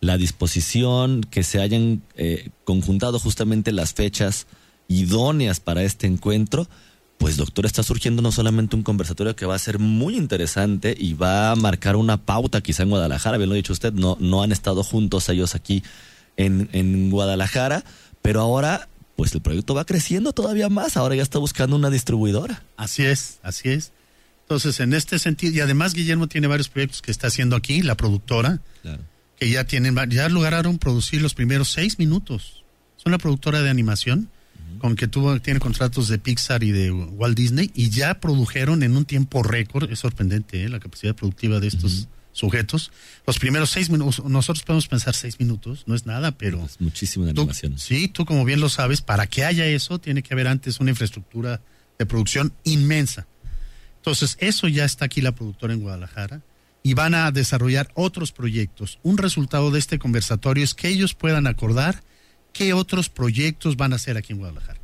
la 0.00 0.16
disposición, 0.16 1.22
que 1.22 1.42
se 1.42 1.60
hayan 1.60 2.02
eh, 2.16 2.50
conjuntado 2.64 3.18
justamente 3.18 3.72
las 3.72 3.92
fechas 3.94 4.46
idóneas 4.88 5.60
para 5.60 5.82
este 5.82 6.06
encuentro, 6.06 6.68
pues 7.18 7.36
doctor, 7.36 7.66
está 7.66 7.82
surgiendo 7.82 8.22
no 8.22 8.32
solamente 8.32 8.76
un 8.76 8.82
conversatorio 8.82 9.36
que 9.36 9.44
va 9.44 9.54
a 9.54 9.58
ser 9.58 9.78
muy 9.78 10.16
interesante 10.16 10.96
y 10.98 11.12
va 11.12 11.50
a 11.50 11.56
marcar 11.56 11.96
una 11.96 12.16
pauta 12.16 12.62
quizá 12.62 12.82
en 12.82 12.90
Guadalajara, 12.90 13.36
bien 13.36 13.50
lo 13.50 13.54
ha 13.54 13.56
dicho 13.56 13.74
usted, 13.74 13.92
no, 13.92 14.16
no 14.20 14.42
han 14.42 14.52
estado 14.52 14.82
juntos 14.82 15.28
ellos 15.28 15.54
aquí 15.54 15.82
en, 16.38 16.70
en 16.72 17.10
Guadalajara, 17.10 17.84
pero 18.22 18.40
ahora 18.40 18.88
pues 19.20 19.34
el 19.34 19.42
proyecto 19.42 19.74
va 19.74 19.84
creciendo 19.84 20.32
todavía 20.32 20.70
más. 20.70 20.96
Ahora 20.96 21.14
ya 21.14 21.22
está 21.22 21.38
buscando 21.38 21.76
una 21.76 21.90
distribuidora. 21.90 22.62
Así 22.78 23.04
es, 23.04 23.38
así 23.42 23.68
es. 23.68 23.92
Entonces, 24.44 24.80
en 24.80 24.94
este 24.94 25.18
sentido, 25.18 25.52
y 25.52 25.60
además 25.60 25.92
Guillermo 25.92 26.26
tiene 26.26 26.46
varios 26.46 26.70
proyectos 26.70 27.02
que 27.02 27.10
está 27.10 27.26
haciendo 27.26 27.54
aquí, 27.54 27.82
la 27.82 27.96
productora, 27.96 28.62
que 29.40 29.48
ya 29.48 29.64
tienen, 29.64 29.96
ya 30.10 30.28
lograron 30.28 30.78
producir 30.78 31.22
los 31.22 31.32
primeros 31.32 31.70
seis 31.72 31.98
minutos. 31.98 32.62
Es 32.98 33.06
una 33.06 33.16
productora 33.16 33.62
de 33.62 33.70
animación 33.70 34.28
con 34.78 34.94
que 34.96 35.08
tuvo, 35.08 35.40
tiene 35.40 35.58
contratos 35.58 36.08
de 36.08 36.18
Pixar 36.18 36.62
y 36.62 36.72
de 36.72 36.90
Walt 36.90 37.36
Disney 37.36 37.70
y 37.74 37.88
ya 37.88 38.20
produjeron 38.20 38.82
en 38.82 38.96
un 38.96 39.06
tiempo 39.06 39.42
récord, 39.42 39.90
es 39.90 39.98
sorprendente 39.98 40.62
¿eh? 40.62 40.68
la 40.68 40.78
capacidad 40.78 41.14
productiva 41.14 41.58
de 41.58 41.68
estos 41.68 42.08
sujetos. 42.32 42.92
Los 43.26 43.38
primeros 43.38 43.70
seis 43.70 43.88
minutos, 43.88 44.22
nosotros 44.26 44.62
podemos 44.62 44.86
pensar 44.88 45.14
seis 45.14 45.40
minutos, 45.40 45.84
no 45.86 45.94
es 45.94 46.04
nada, 46.04 46.32
pero... 46.32 46.62
Es 46.62 46.78
muchísima 46.78 47.30
animación. 47.30 47.78
Sí, 47.78 48.08
tú 48.08 48.26
como 48.26 48.44
bien 48.44 48.60
lo 48.60 48.68
sabes, 48.68 49.00
para 49.00 49.26
que 49.26 49.46
haya 49.46 49.64
eso 49.64 49.98
tiene 49.98 50.22
que 50.22 50.34
haber 50.34 50.48
antes 50.48 50.80
una 50.80 50.90
infraestructura 50.90 51.62
de 51.98 52.04
producción 52.04 52.52
inmensa. 52.64 53.26
Entonces, 53.96 54.36
eso 54.40 54.68
ya 54.68 54.84
está 54.84 55.06
aquí 55.06 55.22
la 55.22 55.32
productora 55.32 55.72
en 55.72 55.80
Guadalajara 55.80 56.42
y 56.82 56.94
van 56.94 57.14
a 57.14 57.30
desarrollar 57.30 57.90
otros 57.94 58.32
proyectos. 58.32 58.98
Un 59.02 59.18
resultado 59.18 59.70
de 59.70 59.78
este 59.78 59.98
conversatorio 59.98 60.64
es 60.64 60.74
que 60.74 60.88
ellos 60.88 61.14
puedan 61.14 61.46
acordar 61.46 62.02
qué 62.52 62.72
otros 62.72 63.08
proyectos 63.08 63.76
van 63.76 63.92
a 63.92 63.96
hacer 63.96 64.16
aquí 64.16 64.32
en 64.32 64.38
Guadalajara. 64.38 64.80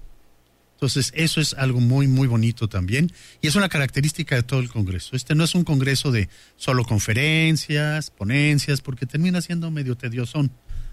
Entonces, 0.77 1.11
eso 1.17 1.41
es 1.41 1.55
algo 1.55 1.81
muy, 1.81 2.07
muy 2.07 2.29
bonito 2.29 2.69
también. 2.69 3.11
Y 3.41 3.47
es 3.47 3.57
una 3.57 3.71
característica 3.71 4.35
de 4.35 4.43
todo 4.43 4.61
el 4.61 4.69
Congreso. 4.69 5.17
Este 5.17 5.35
no 5.35 5.43
es 5.43 5.55
un 5.55 5.65
Congreso 5.65 6.13
de 6.13 6.29
solo 6.57 6.85
conferencias, 6.85 8.11
ponencias, 8.11 8.83
porque 8.83 9.07
termina 9.07 9.41
siendo 9.41 9.71
medio 9.71 9.97
tedioso, 9.97 10.47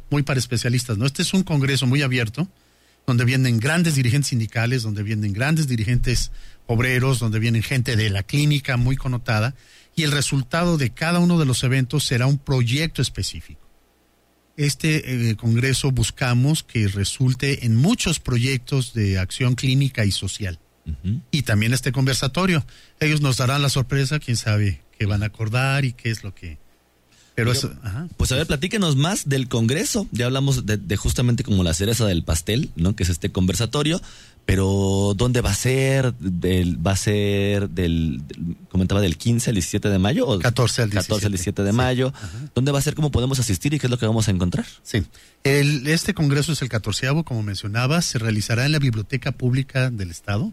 muy 0.10 0.24
para 0.24 0.40
especialistas. 0.40 0.98
¿no? 0.98 1.06
Este 1.06 1.22
es 1.22 1.34
un 1.34 1.44
Congreso 1.44 1.86
muy 1.86 2.02
abierto, 2.02 2.48
donde 3.06 3.26
vienen 3.26 3.60
grandes 3.60 3.96
dirigentes 3.96 4.30
sindicales, 4.30 4.84
donde 4.84 5.04
vienen 5.04 5.34
grandes 5.34 5.68
dirigentes 5.68 6.32
obreros, 6.66 7.20
donde 7.20 7.40
vienen 7.40 7.62
gente 7.62 7.98
de 7.98 8.10
la 8.10 8.24
clínica 8.24 8.78
muy 8.78 8.96
connotada. 8.96 9.54
Y 9.96 10.04
el 10.04 10.12
resultado 10.12 10.78
de 10.78 10.90
cada 10.92 11.20
uno 11.20 11.40
de 11.40 11.46
los 11.46 11.64
eventos 11.64 12.04
será 12.04 12.28
un 12.28 12.38
proyecto 12.38 13.02
específico 13.02 13.64
este 14.58 15.30
eh, 15.30 15.36
Congreso 15.36 15.92
buscamos 15.92 16.64
que 16.64 16.88
resulte 16.88 17.66
en 17.66 17.76
muchos 17.76 18.20
proyectos 18.20 18.94
de 18.94 19.20
acción 19.20 19.56
clínica 19.56 20.06
y 20.06 20.12
social. 20.12 20.60
Y 21.32 21.44
también 21.44 21.74
este 21.74 21.94
conversatorio. 21.94 22.66
Ellos 23.00 23.22
nos 23.22 23.38
darán 23.38 23.62
la 23.62 23.70
sorpresa, 23.70 24.20
quién 24.20 24.36
sabe 24.36 24.82
qué 25.00 25.06
van 25.06 25.24
a 25.24 25.28
acordar 25.28 25.86
y 25.86 25.94
qué 25.94 26.12
es 26.12 26.26
lo 26.26 26.36
que... 26.36 26.58
Pero 27.36 27.54
eso, 27.54 27.74
Pues 28.18 28.34
a 28.34 28.36
ver, 28.36 28.46
platíquenos 28.46 28.98
más 28.98 29.30
del 29.30 29.48
Congreso. 29.48 30.10
Ya 30.12 30.26
hablamos 30.26 30.66
de, 30.66 30.98
justamente 30.98 31.46
como 31.46 31.64
la 31.64 31.74
cereza 31.74 32.06
del 32.06 32.24
pastel, 32.24 32.70
¿no? 32.76 32.98
Que 32.98 33.04
es 33.04 33.10
este 33.10 33.32
conversatorio. 33.32 34.02
Pero 34.46 35.14
¿dónde 35.16 35.40
va 35.40 35.52
a 35.52 35.56
ser? 35.56 36.14
Del, 36.16 36.86
¿Va 36.86 36.92
a 36.92 36.98
ser 36.98 37.70
del, 37.70 38.22
del- 38.28 38.58
comentaba 38.70 39.00
del 39.00 39.18
15 39.18 39.52
al 39.52 39.56
17 39.56 39.88
de 39.90 40.00
mayo? 40.00 40.28
¿O 40.28 40.38
14 40.40 40.82
al 40.82 40.90
14 40.90 41.28
al 41.28 41.32
17 41.32 41.64
de 41.64 41.72
Sí. 41.72 41.78
mayo. 41.78 42.14
¿Dónde 42.54 42.72
va 42.74 42.80
a 42.80 42.82
ser? 42.82 42.94
¿Cómo 42.94 43.10
podemos 43.10 43.40
asistir 43.40 43.74
y 43.74 43.80
qué 43.80 43.88
es 43.88 43.92
lo 43.92 43.98
que 43.98 44.06
vamos 44.06 44.28
a 44.28 44.32
encontrar? 44.32 44.66
Sí. 44.84 45.04
El- 45.46 45.88
este 45.88 46.14
congreso 46.14 46.52
es 46.52 46.62
el 46.62 46.68
catorceavo, 46.70 47.24
como 47.24 47.42
mencionaba, 47.42 48.02
se 48.02 48.20
realizará 48.20 48.66
en 48.66 48.74
la 48.74 48.80
Biblioteca 48.80 49.32
Pública 49.32 49.90
del 49.90 50.12
Estado, 50.12 50.52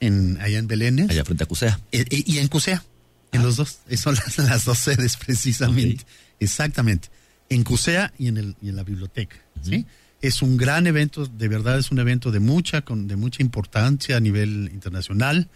en, 0.00 0.38
allá 0.42 0.58
en 0.58 0.66
Belénes. 0.66 1.08
Allá 1.08 1.24
frente 1.24 1.44
a 1.44 1.46
CUSEA. 1.46 1.80
Eh, 1.92 2.04
eh, 2.10 2.22
y 2.26 2.38
en 2.38 2.48
CUSEA, 2.48 2.84
en 3.32 3.42
los 3.42 3.56
dos. 3.56 3.78
Eh, 3.88 3.96
Son 3.96 4.14
las, 4.16 4.36
las 4.38 4.64
dos 4.66 4.78
sedes 4.78 5.16
precisamente. 5.24 6.04
Exactamente. 6.40 7.08
En 7.48 7.64
CUSEA 7.64 8.12
y 8.18 8.28
en, 8.28 8.36
el, 8.36 8.56
y 8.60 8.68
en 8.68 8.76
la 8.76 8.82
biblioteca. 8.84 9.36
¿sí? 9.62 9.86
Es 10.24 10.40
un 10.40 10.56
gran 10.56 10.86
evento, 10.86 11.26
de 11.26 11.48
verdad 11.48 11.78
es 11.78 11.90
un 11.90 11.98
evento 11.98 12.30
de 12.30 12.40
mucha, 12.40 12.80
con, 12.80 13.08
de 13.08 13.14
mucha 13.14 13.42
importancia 13.42 14.16
a 14.16 14.20
nivel 14.20 14.70
internacional. 14.72 15.50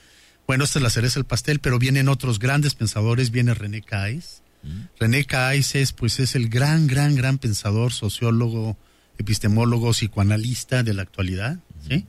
Bueno, 0.46 0.64
esta 0.64 0.78
es 0.78 0.83
la 0.83 0.90
cereza 0.90 1.14
del 1.14 1.24
pastel, 1.24 1.59
pero 1.59 1.78
vienen 1.78 2.07
otros 2.07 2.38
grandes 2.38 2.74
pensadores, 2.74 3.31
viene 3.31 3.54
René 3.54 3.81
Caes. 3.81 4.42
René 5.00 5.24
Caes 5.24 5.74
es, 5.74 5.92
pues, 5.92 6.20
es 6.20 6.35
el 6.35 6.50
gran, 6.50 6.87
gran, 6.87 7.14
gran 7.14 7.38
pensador, 7.38 7.94
sociólogo, 7.94 8.76
epistemólogo, 9.16 9.94
psicoanalista 9.94 10.83
de 10.83 10.92
la 10.92 11.00
actualidad, 11.00 11.61
¿sí? 11.88 12.04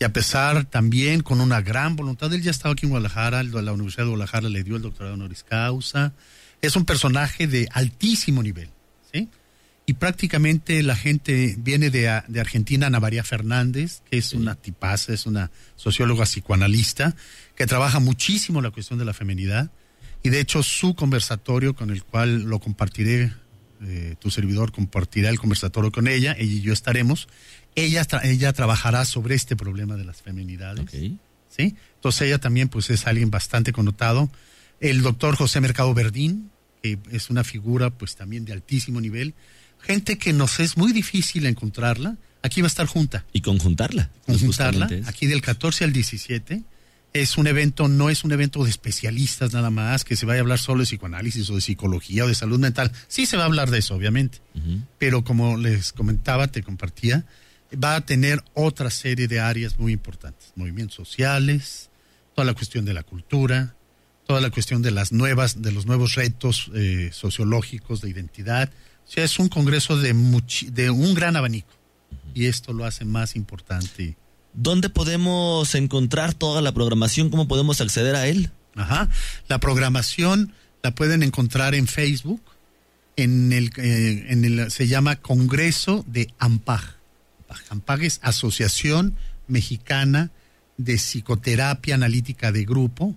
Y 0.00 0.02
a 0.02 0.12
pesar 0.12 0.64
también 0.64 1.22
con 1.22 1.40
una 1.40 1.60
gran 1.60 1.94
voluntad, 1.94 2.34
él 2.34 2.42
ya 2.42 2.50
estaba 2.50 2.72
aquí 2.72 2.86
en 2.86 2.90
Guadalajara, 2.90 3.44
la 3.44 3.72
Universidad 3.72 4.06
de 4.06 4.10
Guadalajara 4.10 4.48
le 4.48 4.64
dio 4.64 4.74
el 4.74 4.82
doctorado 4.82 5.14
honoris 5.14 5.44
causa. 5.44 6.14
Es 6.60 6.74
un 6.74 6.84
personaje 6.84 7.46
de 7.46 7.68
altísimo 7.70 8.42
nivel. 8.42 8.70
Y 9.84 9.94
prácticamente 9.94 10.82
la 10.82 10.94
gente 10.94 11.56
viene 11.58 11.90
de, 11.90 12.22
de 12.28 12.40
Argentina, 12.40 12.86
Ana 12.86 13.00
María 13.00 13.24
Fernández, 13.24 14.02
que 14.08 14.18
es 14.18 14.32
una 14.32 14.54
tipaza, 14.54 15.12
es 15.12 15.26
una 15.26 15.50
socióloga 15.74 16.24
psicoanalista, 16.24 17.16
que 17.56 17.66
trabaja 17.66 17.98
muchísimo 17.98 18.62
la 18.62 18.70
cuestión 18.70 18.98
de 18.98 19.04
la 19.04 19.12
feminidad. 19.12 19.70
Y 20.22 20.28
de 20.28 20.38
hecho 20.38 20.62
su 20.62 20.94
conversatorio, 20.94 21.74
con 21.74 21.90
el 21.90 22.04
cual 22.04 22.42
lo 22.44 22.60
compartiré, 22.60 23.32
eh, 23.84 24.14
tu 24.20 24.30
servidor 24.30 24.70
compartirá 24.70 25.30
el 25.30 25.40
conversatorio 25.40 25.90
con 25.90 26.06
ella, 26.06 26.36
ella 26.38 26.52
y 26.52 26.60
yo 26.60 26.72
estaremos. 26.72 27.26
Ella, 27.74 28.06
tra- 28.06 28.24
ella 28.24 28.52
trabajará 28.52 29.04
sobre 29.04 29.34
este 29.34 29.56
problema 29.56 29.96
de 29.96 30.04
las 30.04 30.22
feminidades. 30.22 30.84
¿sí? 31.48 31.74
Entonces 31.96 32.22
ella 32.22 32.38
también 32.38 32.68
pues 32.68 32.88
es 32.90 33.08
alguien 33.08 33.30
bastante 33.32 33.72
connotado. 33.72 34.30
El 34.78 35.02
doctor 35.02 35.34
José 35.34 35.60
Mercado 35.60 35.92
Verdín, 35.92 36.50
que 36.82 36.98
es 37.10 37.30
una 37.30 37.42
figura 37.42 37.90
pues 37.90 38.14
también 38.14 38.44
de 38.44 38.52
altísimo 38.52 39.00
nivel. 39.00 39.34
Gente 39.82 40.18
que 40.18 40.32
nos 40.32 40.60
es 40.60 40.76
muy 40.76 40.92
difícil 40.92 41.46
encontrarla. 41.46 42.16
Aquí 42.42 42.60
va 42.60 42.66
a 42.66 42.68
estar 42.68 42.86
junta. 42.86 43.24
Y 43.32 43.40
conjuntarla. 43.40 44.10
Conjuntarla. 44.26 44.86
Justamente 44.86 44.98
es. 45.00 45.08
Aquí 45.08 45.26
del 45.26 45.42
14 45.42 45.84
al 45.84 45.92
17. 45.92 46.62
Es 47.12 47.36
un 47.36 47.46
evento, 47.46 47.88
no 47.88 48.08
es 48.08 48.24
un 48.24 48.32
evento 48.32 48.64
de 48.64 48.70
especialistas 48.70 49.52
nada 49.52 49.68
más, 49.68 50.02
que 50.02 50.16
se 50.16 50.24
vaya 50.24 50.40
a 50.40 50.42
hablar 50.42 50.58
solo 50.58 50.80
de 50.80 50.86
psicoanálisis 50.86 51.50
o 51.50 51.56
de 51.56 51.60
psicología 51.60 52.24
o 52.24 52.28
de 52.28 52.34
salud 52.34 52.58
mental. 52.58 52.90
Sí 53.06 53.26
se 53.26 53.36
va 53.36 53.42
a 53.42 53.46
hablar 53.46 53.70
de 53.70 53.78
eso, 53.78 53.94
obviamente. 53.94 54.38
Pero 54.98 55.22
como 55.22 55.58
les 55.58 55.92
comentaba, 55.92 56.48
te 56.48 56.62
compartía, 56.62 57.26
va 57.72 57.96
a 57.96 58.00
tener 58.06 58.42
otra 58.54 58.90
serie 58.90 59.28
de 59.28 59.40
áreas 59.40 59.78
muy 59.78 59.92
importantes. 59.92 60.52
Movimientos 60.56 60.96
sociales, 60.96 61.90
toda 62.34 62.46
la 62.46 62.54
cuestión 62.54 62.86
de 62.86 62.94
la 62.94 63.02
cultura, 63.02 63.74
toda 64.26 64.40
la 64.40 64.50
cuestión 64.50 64.82
de 64.82 64.90
las 64.90 65.12
nuevas, 65.12 65.60
de 65.62 65.72
los 65.72 65.86
nuevos 65.86 66.14
retos 66.14 66.70
eh, 66.74 67.10
sociológicos 67.12 68.00
de 68.00 68.10
identidad. 68.10 68.70
O 69.06 69.10
sea, 69.10 69.24
es 69.24 69.38
un 69.38 69.48
congreso 69.48 69.96
de, 69.98 70.14
muchi- 70.14 70.70
de 70.70 70.90
un 70.90 71.14
gran 71.14 71.36
abanico. 71.36 71.68
Y 72.34 72.46
esto 72.46 72.72
lo 72.72 72.84
hace 72.84 73.04
más 73.04 73.36
importante. 73.36 74.16
¿Dónde 74.54 74.88
podemos 74.88 75.74
encontrar 75.74 76.34
toda 76.34 76.62
la 76.62 76.72
programación? 76.72 77.28
¿Cómo 77.30 77.46
podemos 77.48 77.80
acceder 77.80 78.14
a 78.16 78.26
él? 78.26 78.50
Ajá. 78.74 79.08
La 79.48 79.58
programación 79.60 80.52
la 80.82 80.94
pueden 80.94 81.22
encontrar 81.22 81.74
en 81.74 81.86
Facebook. 81.86 82.40
En 83.16 83.52
el, 83.52 83.70
eh, 83.76 84.26
en 84.30 84.44
el 84.46 84.70
se 84.70 84.88
llama 84.88 85.16
Congreso 85.16 86.04
de 86.08 86.32
AMPAG. 86.38 86.96
AMPAG 87.68 88.02
es 88.04 88.20
Asociación 88.22 89.14
Mexicana 89.46 90.30
de 90.78 90.96
Psicoterapia 90.96 91.94
Analítica 91.94 92.50
de 92.52 92.64
Grupo. 92.64 93.14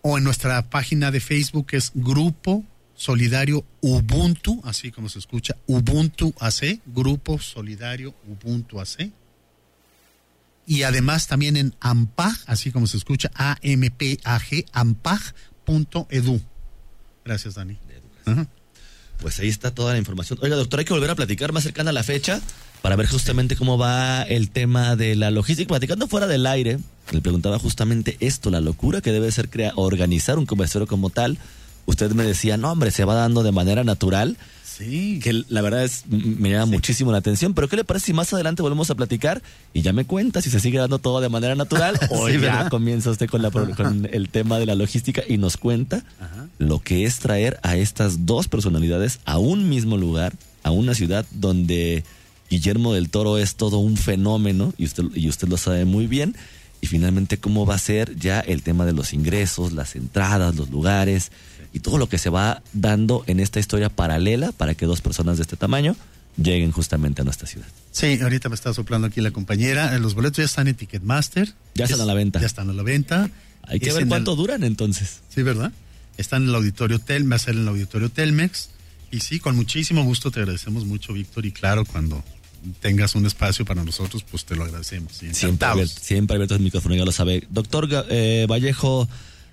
O 0.00 0.16
en 0.16 0.24
nuestra 0.24 0.70
página 0.70 1.10
de 1.10 1.20
Facebook 1.20 1.66
es 1.72 1.92
Grupo 1.94 2.64
Solidario 2.96 3.64
Ubuntu, 3.80 4.60
así 4.64 4.90
como 4.90 5.08
se 5.08 5.18
escucha, 5.18 5.54
Ubuntu 5.66 6.34
AC, 6.40 6.80
Grupo 6.86 7.38
Solidario 7.38 8.14
Ubuntu 8.26 8.80
AC. 8.80 9.12
Y 10.66 10.82
además 10.82 11.28
también 11.28 11.56
en 11.56 11.74
AMPAG, 11.78 12.36
así 12.46 12.72
como 12.72 12.86
se 12.86 12.96
escucha, 12.96 13.30
A-M-P-A-G, 13.34 14.66
ampag.edu. 14.72 16.40
Gracias, 17.24 17.54
Dani. 17.54 17.78
Ajá. 18.24 18.48
Pues 19.20 19.38
ahí 19.40 19.48
está 19.48 19.70
toda 19.70 19.92
la 19.92 19.98
información. 19.98 20.38
Oiga, 20.42 20.56
doctor, 20.56 20.80
hay 20.80 20.84
que 20.84 20.92
volver 20.92 21.10
a 21.10 21.14
platicar 21.14 21.52
más 21.52 21.62
cercana 21.62 21.90
a 21.90 21.92
la 21.92 22.02
fecha 22.02 22.40
para 22.82 22.96
ver 22.96 23.06
justamente 23.06 23.56
cómo 23.56 23.78
va 23.78 24.22
el 24.22 24.50
tema 24.50 24.96
de 24.96 25.16
la 25.16 25.30
logística. 25.30 25.68
Platicando 25.68 26.08
fuera 26.08 26.26
del 26.26 26.46
aire, 26.46 26.78
le 27.12 27.20
preguntaba 27.20 27.58
justamente 27.58 28.16
esto, 28.20 28.50
la 28.50 28.60
locura 28.60 29.00
que 29.00 29.12
debe 29.12 29.30
ser 29.32 29.48
crea 29.48 29.72
organizar 29.76 30.38
un 30.38 30.46
conversatorio 30.46 30.86
como 30.86 31.10
tal. 31.10 31.38
Usted 31.86 32.12
me 32.12 32.24
decía, 32.24 32.56
no, 32.56 32.72
hombre, 32.72 32.90
se 32.90 33.04
va 33.04 33.14
dando 33.14 33.42
de 33.42 33.52
manera 33.52 33.84
natural. 33.84 34.36
Sí. 34.64 35.20
Que 35.22 35.44
la 35.48 35.62
verdad 35.62 35.84
es, 35.84 36.04
me 36.06 36.50
llama 36.50 36.66
muchísimo 36.66 37.10
la 37.10 37.18
atención. 37.18 37.54
Pero 37.54 37.68
¿qué 37.68 37.76
le 37.76 37.84
parece 37.84 38.06
si 38.06 38.12
más 38.12 38.32
adelante 38.34 38.60
volvemos 38.60 38.90
a 38.90 38.94
platicar 38.94 39.40
y 39.72 39.80
ya 39.80 39.94
me 39.94 40.04
cuenta 40.04 40.42
si 40.42 40.50
se 40.50 40.60
sigue 40.60 40.78
dando 40.78 40.98
todo 40.98 41.20
de 41.20 41.30
manera 41.30 41.54
natural 41.54 41.98
o 42.10 42.28
Sí, 42.28 42.38
ya 42.38 42.68
comienza 42.68 43.10
usted 43.10 43.28
con, 43.28 43.40
la, 43.40 43.50
con 43.50 44.06
el 44.12 44.28
tema 44.28 44.58
de 44.58 44.66
la 44.66 44.74
logística 44.74 45.22
y 45.26 45.38
nos 45.38 45.56
cuenta 45.56 46.04
lo 46.58 46.80
que 46.80 47.04
es 47.04 47.20
traer 47.20 47.58
a 47.62 47.76
estas 47.76 48.26
dos 48.26 48.48
personalidades 48.48 49.20
a 49.24 49.38
un 49.38 49.68
mismo 49.68 49.96
lugar, 49.96 50.34
a 50.62 50.72
una 50.72 50.94
ciudad 50.94 51.24
donde 51.30 52.04
Guillermo 52.50 52.92
del 52.92 53.08
Toro 53.08 53.38
es 53.38 53.56
todo 53.56 53.78
un 53.78 53.96
fenómeno 53.96 54.74
y 54.76 54.84
usted, 54.84 55.04
y 55.14 55.28
usted 55.28 55.48
lo 55.48 55.56
sabe 55.56 55.84
muy 55.84 56.06
bien. 56.06 56.36
Y 56.80 56.86
finalmente 56.88 57.38
cómo 57.38 57.64
va 57.66 57.74
a 57.74 57.78
ser 57.78 58.16
ya 58.16 58.40
el 58.40 58.62
tema 58.62 58.84
de 58.84 58.92
los 58.92 59.12
ingresos, 59.12 59.72
las 59.72 59.96
entradas, 59.96 60.54
los 60.56 60.70
lugares 60.70 61.32
y 61.72 61.80
todo 61.80 61.98
lo 61.98 62.08
que 62.08 62.18
se 62.18 62.30
va 62.30 62.62
dando 62.72 63.24
en 63.26 63.40
esta 63.40 63.58
historia 63.60 63.88
paralela 63.88 64.52
para 64.52 64.74
que 64.74 64.86
dos 64.86 65.00
personas 65.00 65.36
de 65.38 65.42
este 65.42 65.56
tamaño 65.56 65.96
lleguen 66.36 66.70
justamente 66.70 67.22
a 67.22 67.24
nuestra 67.24 67.46
ciudad. 67.48 67.66
Sí, 67.92 68.18
ahorita 68.20 68.48
me 68.50 68.54
está 68.54 68.74
soplando 68.74 69.06
aquí 69.06 69.20
la 69.22 69.30
compañera. 69.30 69.94
Eh, 69.94 69.98
Los 69.98 70.14
boletos 70.14 70.36
ya 70.38 70.44
están 70.44 70.68
en 70.68 70.74
Ticketmaster. 70.74 71.54
Ya 71.74 71.84
están 71.84 71.98
Es- 71.98 72.02
a 72.02 72.06
la 72.06 72.14
venta. 72.14 72.40
Ya 72.40 72.46
están 72.46 72.68
a 72.70 72.72
la 72.74 72.82
venta. 72.82 73.30
Hay 73.62 73.80
que 73.80 73.88
Es 73.88 73.94
ver 73.94 74.06
cuánto 74.06 74.32
el- 74.32 74.36
duran 74.36 74.62
entonces. 74.62 75.20
Sí, 75.34 75.42
¿verdad? 75.42 75.72
Están 76.18 76.42
en 76.44 76.50
el 76.50 76.54
auditorio 76.54 76.98
Telmex, 76.98 77.32
va 77.32 77.36
a 77.36 77.38
ser 77.38 77.54
en 77.54 77.62
el 77.62 77.68
auditorio 77.68 78.10
Telmex. 78.10 78.68
Y 79.10 79.20
sí, 79.20 79.38
con 79.40 79.56
muchísimo 79.56 80.04
gusto 80.04 80.30
te 80.30 80.40
agradecemos 80.40 80.84
mucho, 80.84 81.12
Víctor. 81.14 81.46
Y 81.46 81.52
claro, 81.52 81.84
cuando 81.84 82.22
tengas 82.80 83.14
un 83.14 83.26
espacio 83.26 83.64
para 83.64 83.84
nosotros, 83.84 84.24
pues 84.28 84.44
te 84.44 84.56
lo 84.56 84.64
agradecemos. 84.64 85.12
Sí, 85.12 85.32
Siempre 85.32 85.68
abierto, 85.68 85.94
siempre 86.00 86.36
abierto 86.36 86.54
el 86.54 86.60
micrófono, 86.60 86.94
ya 86.94 87.04
lo 87.04 87.12
sabe. 87.12 87.46
Doctor 87.50 87.88
eh, 88.10 88.46
Vallejo 88.48 89.08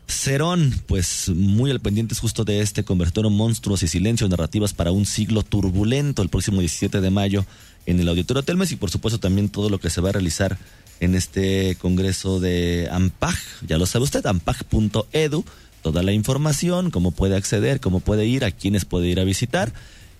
Cerón, 0.07 0.81
pues 0.87 1.29
muy 1.29 1.71
al 1.71 1.79
pendientes 1.79 2.19
justo 2.19 2.43
de 2.43 2.61
este 2.61 2.83
convertorio 2.83 3.29
Monstruos 3.29 3.83
y 3.83 3.87
Silencios, 3.87 4.29
narrativas 4.29 4.73
para 4.73 4.91
un 4.91 5.05
siglo 5.05 5.43
turbulento, 5.43 6.21
el 6.21 6.29
próximo 6.29 6.59
17 6.59 7.01
de 7.01 7.09
mayo 7.09 7.45
en 7.85 7.99
el 7.99 8.07
Auditorio 8.07 8.43
Telmes 8.43 8.71
y 8.71 8.75
por 8.75 8.89
supuesto 8.89 9.19
también 9.19 9.49
todo 9.49 9.69
lo 9.69 9.79
que 9.79 9.89
se 9.89 10.01
va 10.01 10.09
a 10.09 10.13
realizar 10.13 10.57
en 10.99 11.15
este 11.15 11.75
congreso 11.75 12.39
de 12.39 12.87
AMPAG, 12.91 13.37
ya 13.67 13.77
lo 13.77 13.85
sabe 13.85 14.05
usted, 14.05 14.25
ampag.edu, 14.25 15.43
toda 15.81 16.03
la 16.03 16.13
información, 16.13 16.91
cómo 16.91 17.11
puede 17.11 17.35
acceder, 17.35 17.79
cómo 17.79 17.99
puede 17.99 18.25
ir, 18.25 18.45
a 18.45 18.51
quiénes 18.51 18.85
puede 18.85 19.07
ir 19.07 19.19
a 19.19 19.25
visitar. 19.25 19.73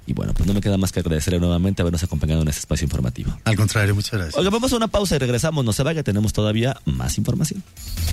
Y 0.06 0.14
bueno, 0.14 0.34
pues 0.34 0.48
no 0.48 0.54
me 0.54 0.62
queda 0.62 0.78
más 0.78 0.92
que 0.92 1.00
agradecerle 1.00 1.40
nuevamente 1.40 1.82
habernos 1.82 2.04
acompañado 2.04 2.42
en 2.42 2.48
este 2.48 2.60
espacio 2.60 2.86
informativo. 2.86 3.38
Al 3.46 3.56
contrario, 3.56 3.96
muchas 3.96 4.14
gracias. 4.14 4.36
Oiga, 4.36 4.50
vamos 4.50 4.74
a 4.74 4.76
una 4.78 4.88
pausa 4.88 5.16
y 5.16 5.20
regresamos. 5.20 5.64
No 5.64 5.74
se 5.74 5.84
vaya, 5.84 6.04
tenemos 6.04 6.34
todavía 6.34 6.76
más 6.86 7.18
información. 7.18 7.64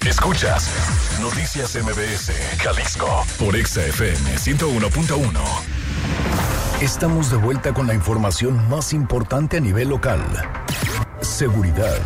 Escuchas 0.07 0.69
Noticias 1.21 1.77
MBS, 1.77 2.33
Jalisco, 2.59 3.25
por 3.39 3.57
Exa 3.57 3.85
FM 3.87 4.37
101.1. 4.37 5.41
Estamos 6.81 7.31
de 7.31 7.37
vuelta 7.37 7.75
con 7.75 7.87
la 7.87 7.95
información 7.95 8.69
más 8.69 8.93
importante 8.93 9.59
a 9.59 9.61
nivel 9.61 9.89
local. 9.89 10.21
Seguridad. 11.21 12.01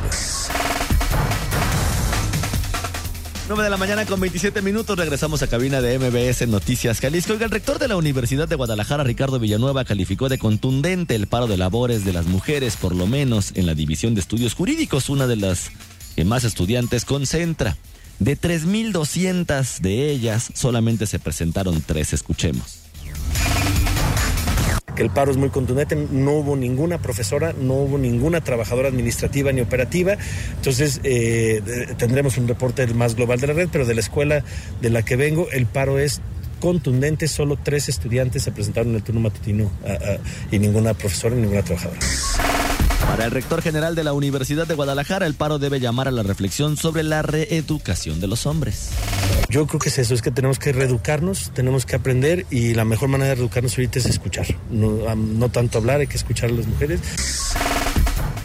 9 3.47 3.63
de 3.63 3.69
la 3.69 3.77
mañana 3.77 4.07
con 4.07 4.21
27 4.21 4.63
minutos 4.63 4.97
regresamos 4.97 5.43
a 5.43 5.47
cabina 5.47 5.83
de 5.83 5.99
MBS 5.99 6.49
Noticias 6.49 7.01
Jalisco. 7.01 7.35
Oiga, 7.35 7.45
el 7.45 7.51
rector 7.51 7.79
de 7.79 7.89
la 7.89 7.97
Universidad 7.97 8.49
de 8.49 8.57
Guadalajara, 8.57 9.05
Ricardo 9.05 9.39
Villanueva, 9.39 9.85
calificó 9.85 10.31
de 10.31 10.39
contundente 10.39 11.15
el 11.15 11.27
paro 11.27 11.47
de 11.47 11.59
labores 11.59 12.07
de 12.07 12.15
las 12.15 12.25
mujeres, 12.25 12.77
por 12.77 12.95
lo 12.95 13.07
menos 13.07 13.53
en 13.55 13.67
la 13.67 13.75
División 13.75 14.15
de 14.15 14.23
Estudios 14.23 14.55
Jurídicos, 14.55 15.11
una 15.11 15.27
de 15.27 15.37
las 15.37 15.71
que 16.17 16.25
más 16.25 16.45
estudiantes 16.45 17.05
concentra. 17.05 17.77
De 18.19 18.41
3.200 18.41 19.81
de 19.81 20.11
ellas, 20.11 20.51
solamente 20.55 21.07
se 21.07 21.19
presentaron 21.19 21.83
tres. 21.87 22.15
Escuchemos. 22.15 22.79
Que 24.95 25.03
el 25.03 25.11
paro 25.11 25.31
es 25.31 25.37
muy 25.37 25.51
contundente, 25.51 25.97
no 25.97 26.33
hubo 26.33 26.57
ninguna 26.57 26.99
profesora, 26.99 27.55
no 27.59 27.75
hubo 27.75 27.99
ninguna 27.99 28.43
trabajadora 28.43 28.89
administrativa 28.89 29.53
ni 29.53 29.61
operativa, 29.61 30.17
entonces 30.57 31.01
eh, 31.05 31.63
tendremos 31.97 32.39
un 32.39 32.49
reporte 32.49 32.87
más 32.89 33.15
global 33.15 33.41
de 33.41 33.47
la 33.49 33.53
red, 33.53 33.69
pero 33.71 33.87
de 33.87 33.95
la 33.95 34.01
escuela 34.01 34.45
de 34.81 34.91
la 34.91 35.03
que 35.03 35.17
vengo, 35.17 35.49
el 35.51 35.67
paro 35.67 35.99
es 35.99 36.21
contundente, 36.61 37.29
solo 37.29 37.59
tres 37.63 37.89
estudiantes 37.89 38.43
se 38.43 38.53
presentaron 38.53 38.91
en 38.91 38.97
el 38.97 39.03
turno 39.03 39.21
matutino 39.21 39.71
y 40.51 40.59
ninguna 40.59 40.95
profesora 40.95 41.35
ni 41.35 41.43
ninguna 41.43 41.63
trabajadora. 41.63 42.01
Para 43.09 43.27
el 43.27 43.31
rector 43.31 43.63
general 43.63 43.95
de 43.95 44.05
la 44.05 44.13
Universidad 44.13 44.67
de 44.67 44.75
Guadalajara, 44.75 45.27
el 45.27 45.35
paro 45.35 45.59
debe 45.59 45.81
llamar 45.81 46.09
a 46.09 46.11
la 46.11 46.23
reflexión 46.23 46.77
sobre 46.77 47.03
la 47.03 47.23
reeducación 47.23 48.21
de 48.21 48.27
los 48.27 48.47
hombres. 48.47 48.91
Yo 49.49 49.67
creo 49.67 49.79
que 49.81 49.89
es 49.89 49.99
eso, 49.99 50.15
es 50.15 50.23
que 50.23 50.31
tenemos 50.31 50.59
que 50.59 50.73
reeducarnos, 50.73 51.51
tenemos 51.55 51.87
que 51.87 51.97
aprender 51.97 52.47
y 52.51 52.75
la 52.75 52.85
mejor 52.85 53.09
manera 53.09 53.31
de 53.31 53.35
reeducarnos 53.37 53.73
ahorita 53.79 53.99
es 53.99 54.07
escuchar, 54.07 54.47
no, 54.71 55.15
no 55.15 55.49
tanto 55.49 55.79
hablar, 55.79 56.01
hay 56.01 56.07
que 56.07 56.17
escuchar 56.17 56.51
a 56.51 56.53
las 56.55 56.67
mujeres. 56.67 57.01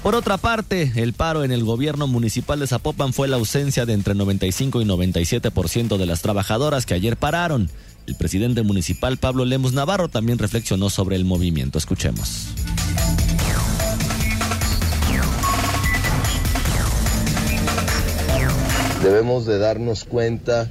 Por 0.03 0.15
otra 0.15 0.37
parte, 0.37 0.93
el 0.95 1.13
paro 1.13 1.43
en 1.43 1.51
el 1.51 1.63
gobierno 1.63 2.07
municipal 2.07 2.59
de 2.59 2.67
Zapopan 2.67 3.11
fue 3.11 3.27
la 3.27 3.35
ausencia 3.35 3.85
de 3.85 3.93
entre 3.93 4.15
95 4.15 4.81
y 4.81 4.85
97% 4.85 5.97
de 5.97 6.05
las 6.05 6.21
trabajadoras 6.21 6.85
que 6.85 6.93
ayer 6.93 7.17
pararon. 7.17 7.69
El 8.07 8.15
presidente 8.15 8.63
municipal 8.63 9.17
Pablo 9.17 9.43
Lemos 9.45 9.73
Navarro 9.73 10.07
también 10.07 10.39
reflexionó 10.39 10.89
sobre 10.89 11.17
el 11.17 11.25
movimiento. 11.25 11.77
Escuchemos. 11.77 12.47
Debemos 19.03 19.45
de 19.45 19.57
darnos 19.57 20.03
cuenta 20.03 20.69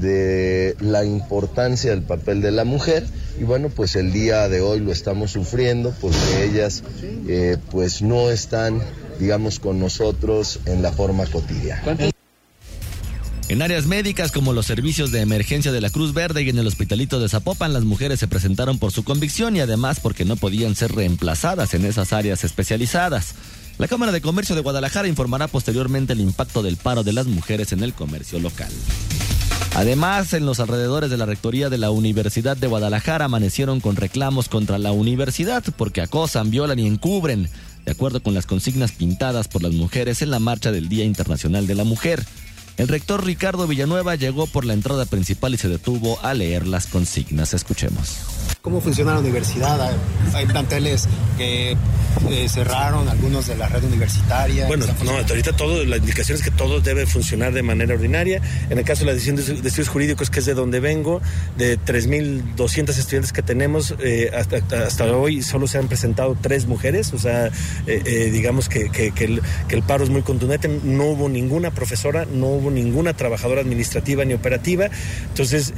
de 0.00 0.76
la 0.80 1.04
importancia 1.04 1.90
del 1.90 2.02
papel 2.02 2.42
de 2.42 2.52
la 2.52 2.64
mujer 2.64 3.04
y 3.40 3.44
bueno 3.44 3.70
pues 3.70 3.96
el 3.96 4.12
día 4.12 4.48
de 4.48 4.60
hoy 4.60 4.78
lo 4.80 4.92
estamos 4.92 5.32
sufriendo 5.32 5.92
porque 6.00 6.44
ellas 6.44 6.84
eh, 7.26 7.56
pues 7.70 8.00
no 8.00 8.30
están 8.30 8.80
digamos 9.18 9.58
con 9.58 9.80
nosotros 9.80 10.60
en 10.66 10.82
la 10.82 10.92
forma 10.92 11.26
cotidiana. 11.26 11.82
En 13.48 13.62
áreas 13.62 13.86
médicas 13.86 14.30
como 14.30 14.52
los 14.52 14.66
servicios 14.66 15.10
de 15.10 15.22
emergencia 15.22 15.72
de 15.72 15.80
la 15.80 15.90
Cruz 15.90 16.14
Verde 16.14 16.42
y 16.42 16.50
en 16.50 16.58
el 16.58 16.68
Hospitalito 16.68 17.18
de 17.18 17.28
Zapopan, 17.28 17.72
las 17.72 17.82
mujeres 17.82 18.20
se 18.20 18.28
presentaron 18.28 18.78
por 18.78 18.92
su 18.92 19.02
convicción 19.02 19.56
y 19.56 19.60
además 19.60 19.98
porque 19.98 20.24
no 20.24 20.36
podían 20.36 20.76
ser 20.76 20.92
reemplazadas 20.92 21.74
en 21.74 21.84
esas 21.84 22.12
áreas 22.12 22.44
especializadas. 22.44 23.34
La 23.80 23.88
Cámara 23.88 24.12
de 24.12 24.20
Comercio 24.20 24.54
de 24.54 24.60
Guadalajara 24.60 25.08
informará 25.08 25.48
posteriormente 25.48 26.12
el 26.12 26.20
impacto 26.20 26.62
del 26.62 26.76
paro 26.76 27.02
de 27.02 27.14
las 27.14 27.26
mujeres 27.26 27.72
en 27.72 27.82
el 27.82 27.94
comercio 27.94 28.38
local. 28.38 28.70
Además, 29.74 30.34
en 30.34 30.44
los 30.44 30.60
alrededores 30.60 31.08
de 31.08 31.16
la 31.16 31.24
rectoría 31.24 31.70
de 31.70 31.78
la 31.78 31.90
Universidad 31.90 32.58
de 32.58 32.66
Guadalajara 32.66 33.24
amanecieron 33.24 33.80
con 33.80 33.96
reclamos 33.96 34.50
contra 34.50 34.76
la 34.76 34.92
universidad 34.92 35.64
porque 35.78 36.02
acosan, 36.02 36.50
violan 36.50 36.78
y 36.78 36.86
encubren, 36.86 37.48
de 37.86 37.92
acuerdo 37.92 38.22
con 38.22 38.34
las 38.34 38.44
consignas 38.44 38.92
pintadas 38.92 39.48
por 39.48 39.62
las 39.62 39.72
mujeres 39.72 40.20
en 40.20 40.30
la 40.30 40.40
marcha 40.40 40.72
del 40.72 40.90
Día 40.90 41.06
Internacional 41.06 41.66
de 41.66 41.74
la 41.74 41.84
Mujer. 41.84 42.22
El 42.76 42.86
rector 42.86 43.24
Ricardo 43.24 43.66
Villanueva 43.66 44.14
llegó 44.14 44.46
por 44.46 44.66
la 44.66 44.74
entrada 44.74 45.06
principal 45.06 45.54
y 45.54 45.56
se 45.56 45.70
detuvo 45.70 46.22
a 46.22 46.34
leer 46.34 46.66
las 46.66 46.86
consignas. 46.86 47.54
Escuchemos. 47.54 48.18
¿Cómo 48.62 48.82
funciona 48.82 49.14
la 49.14 49.20
universidad? 49.20 49.96
Hay 50.34 50.44
planteles 50.44 51.08
que 51.38 51.76
eh, 52.28 52.48
cerraron, 52.50 53.08
algunos 53.08 53.46
de 53.46 53.56
la 53.56 53.68
red 53.68 53.82
universitaria. 53.84 54.66
Bueno, 54.66 54.84
no, 55.02 55.12
ahorita 55.12 55.56
todo, 55.56 55.82
la 55.86 55.96
indicación 55.96 56.36
es 56.36 56.44
que 56.44 56.50
todo 56.50 56.80
debe 56.80 57.06
funcionar 57.06 57.54
de 57.54 57.62
manera 57.62 57.94
ordinaria. 57.94 58.42
En 58.68 58.78
el 58.78 58.84
caso 58.84 59.00
de 59.00 59.06
la 59.06 59.12
decisión 59.14 59.36
de, 59.36 59.42
estudios 59.42 59.88
jurídicos, 59.88 60.28
que 60.28 60.40
es 60.40 60.46
de 60.46 60.52
donde 60.52 60.80
vengo, 60.80 61.22
de 61.56 61.78
3.200 61.78 62.90
estudiantes 62.90 63.32
que 63.32 63.42
tenemos, 63.42 63.94
eh, 64.00 64.30
hasta, 64.34 65.06
hoy 65.06 65.42
solo 65.42 65.66
se 65.66 65.78
han 65.78 65.88
presentado 65.88 66.36
tres 66.38 66.66
mujeres, 66.66 67.14
o 67.14 67.18
sea, 67.18 67.50
eh, 67.86 68.30
digamos 68.30 68.68
que, 68.68 68.90
que, 68.90 69.12
el, 69.24 69.40
que 69.68 69.74
el 69.74 69.82
paro 69.82 70.04
es 70.04 70.10
muy 70.10 70.20
contundente. 70.20 70.68
No 70.68 71.04
hubo 71.04 71.30
ninguna 71.30 71.70
profesora, 71.70 72.26
no 72.26 72.48
hubo 72.48 72.70
ninguna 72.70 73.14
trabajadora 73.14 73.62
administrativa 73.62 74.26
ni 74.26 74.34
operativa. 74.34 74.90
Entonces, 75.28 75.72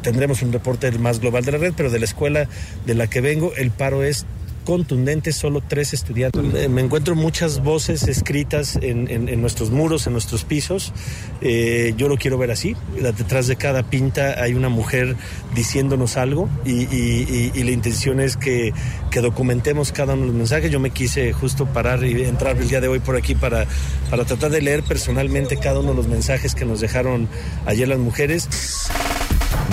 tendremos 0.00 0.40
un 0.40 0.52
reporte 0.52 0.90
más 0.92 1.20
global 1.20 1.44
de 1.44 1.52
la 1.52 1.58
red, 1.58 1.74
pero 1.82 1.90
de 1.90 1.98
la 1.98 2.04
escuela 2.04 2.48
de 2.86 2.94
la 2.94 3.08
que 3.08 3.20
vengo, 3.20 3.52
el 3.56 3.72
paro 3.72 4.04
es 4.04 4.24
contundente, 4.64 5.32
solo 5.32 5.60
tres 5.66 5.92
estudiantes. 5.92 6.40
Me 6.70 6.80
encuentro 6.80 7.16
muchas 7.16 7.60
voces 7.60 8.06
escritas 8.06 8.78
en, 8.80 9.40
nuestros 9.40 9.72
muros, 9.72 10.06
en 10.06 10.12
nuestros 10.12 10.44
pisos. 10.44 10.92
Eh, 11.40 11.94
yo 11.96 12.08
lo 12.08 12.18
quiero 12.18 12.38
ver 12.38 12.52
así. 12.52 12.76
Detrás 12.94 13.48
de 13.48 13.56
cada 13.56 13.82
pinta 13.82 14.40
hay 14.40 14.54
una 14.54 14.68
mujer 14.68 15.16
diciéndonos 15.56 16.16
algo 16.16 16.48
y, 16.64 17.50
la 17.64 17.72
intención 17.72 18.20
es 18.20 18.36
que, 18.36 18.72
documentemos 19.20 19.90
cada 19.90 20.14
uno 20.14 20.22
de 20.22 20.28
los 20.28 20.36
mensajes. 20.36 20.70
Yo 20.70 20.78
me 20.78 20.90
quise 20.90 21.32
justo 21.32 21.66
parar 21.66 22.04
y 22.04 22.22
entrar 22.22 22.56
el 22.58 22.68
día 22.68 22.80
de 22.80 22.86
hoy 22.86 23.00
por 23.00 23.16
aquí 23.16 23.34
para, 23.34 23.66
para 24.08 24.24
tratar 24.24 24.52
de 24.52 24.62
leer 24.62 24.84
personalmente 24.84 25.56
cada 25.56 25.80
uno 25.80 25.90
de 25.90 25.96
los 25.96 26.06
mensajes 26.06 26.54
que 26.54 26.64
nos 26.64 26.80
dejaron 26.80 27.26
ayer 27.66 27.88
las 27.88 27.98
mujeres. 27.98 28.48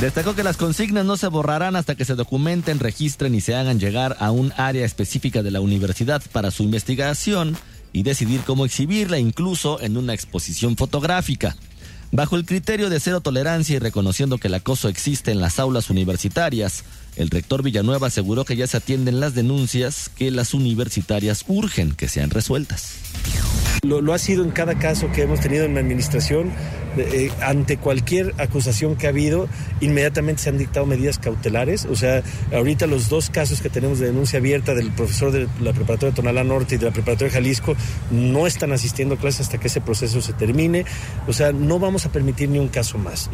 Destacó 0.01 0.33
que 0.33 0.43
las 0.43 0.55
consignas 0.55 1.03
no 1.03 1.17
se 1.17 1.27
borrarán 1.27 1.75
hasta 1.75 1.93
que 1.93 2.05
se 2.05 2.15
documenten, 2.15 2.79
registren 2.79 3.35
y 3.35 3.41
se 3.41 3.55
hagan 3.55 3.81
llegar 3.81 4.15
a 4.21 4.31
un 4.31 4.53
área 4.55 4.85
específica 4.85 5.43
de 5.43 5.51
la 5.51 5.59
universidad 5.59 6.21
para 6.31 6.51
su 6.51 6.63
investigación 6.63 7.57
y 7.91 8.03
decidir 8.03 8.39
cómo 8.45 8.63
exhibirla 8.63 9.19
incluso 9.19 9.81
en 9.81 9.97
una 9.97 10.13
exposición 10.13 10.77
fotográfica. 10.77 11.57
Bajo 12.13 12.37
el 12.37 12.45
criterio 12.45 12.89
de 12.89 13.01
cero 13.01 13.19
tolerancia 13.19 13.75
y 13.75 13.79
reconociendo 13.79 14.37
que 14.37 14.47
el 14.47 14.53
acoso 14.53 14.87
existe 14.87 15.31
en 15.31 15.41
las 15.41 15.59
aulas 15.59 15.89
universitarias, 15.89 16.85
el 17.15 17.29
rector 17.29 17.63
Villanueva 17.63 18.07
aseguró 18.07 18.45
que 18.45 18.55
ya 18.55 18.67
se 18.67 18.77
atienden 18.77 19.19
las 19.19 19.35
denuncias 19.35 20.09
que 20.15 20.31
las 20.31 20.53
universitarias 20.53 21.43
urgen 21.47 21.93
que 21.93 22.07
sean 22.07 22.29
resueltas. 22.29 22.95
Lo, 23.83 24.13
ha 24.13 24.17
sido 24.17 24.43
en 24.43 24.51
cada 24.51 24.77
caso 24.77 25.09
que 25.11 25.21
hemos 25.21 25.39
tenido 25.39 25.65
en 25.65 25.73
la 25.73 25.79
administración. 25.79 26.51
Eh, 26.97 27.31
ante 27.41 27.77
cualquier 27.77 28.33
acusación 28.37 28.95
que 28.95 29.05
ha 29.05 29.11
habido, 29.11 29.47
inmediatamente 29.79 30.41
se 30.41 30.49
han 30.49 30.57
dictado 30.57 30.85
medidas 30.85 31.17
cautelares. 31.17 31.85
O 31.85 31.95
sea, 31.95 32.21
ahorita 32.51 32.87
los 32.87 33.07
dos 33.07 33.29
casos 33.29 33.61
que 33.61 33.69
tenemos 33.69 33.99
de 33.99 34.07
denuncia 34.07 34.39
abierta 34.39 34.73
del 34.73 34.91
profesor 34.91 35.31
de 35.31 35.47
la 35.61 35.71
preparatoria 35.71 36.11
de 36.11 36.15
Tonalá 36.15 36.43
Norte 36.43 36.75
y 36.75 36.77
de 36.77 36.85
la 36.85 36.91
preparatoria 36.91 37.29
de 37.29 37.35
Jalisco 37.35 37.75
no 38.11 38.47
están 38.47 38.73
asistiendo 38.73 39.15
a 39.15 39.17
clases 39.17 39.41
hasta 39.41 39.59
que 39.59 39.67
ese 39.67 39.79
proceso 39.79 40.21
se 40.21 40.33
termine. 40.33 40.85
O 41.27 41.33
sea, 41.33 41.53
no 41.53 41.79
vamos 41.79 42.05
a 42.05 42.11
permitir 42.11 42.49
ni 42.49 42.59
un 42.59 42.67
caso 42.67 42.97
más. 42.97 43.29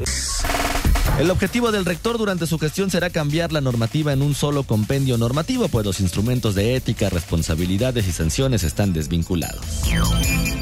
El 1.17 1.31
objetivo 1.31 1.71
del 1.71 1.85
rector 1.85 2.17
durante 2.17 2.45
su 2.45 2.59
gestión 2.59 2.91
será 2.91 3.09
cambiar 3.09 3.53
la 3.53 3.61
normativa 3.61 4.11
en 4.11 4.21
un 4.21 4.35
solo 4.35 4.63
compendio 4.63 5.17
normativo, 5.17 5.69
pues 5.69 5.85
los 5.85 6.01
instrumentos 6.01 6.55
de 6.55 6.75
ética, 6.75 7.09
responsabilidades 7.09 8.05
y 8.07 8.11
sanciones 8.11 8.63
están 8.63 8.91
desvinculados. 8.91 9.65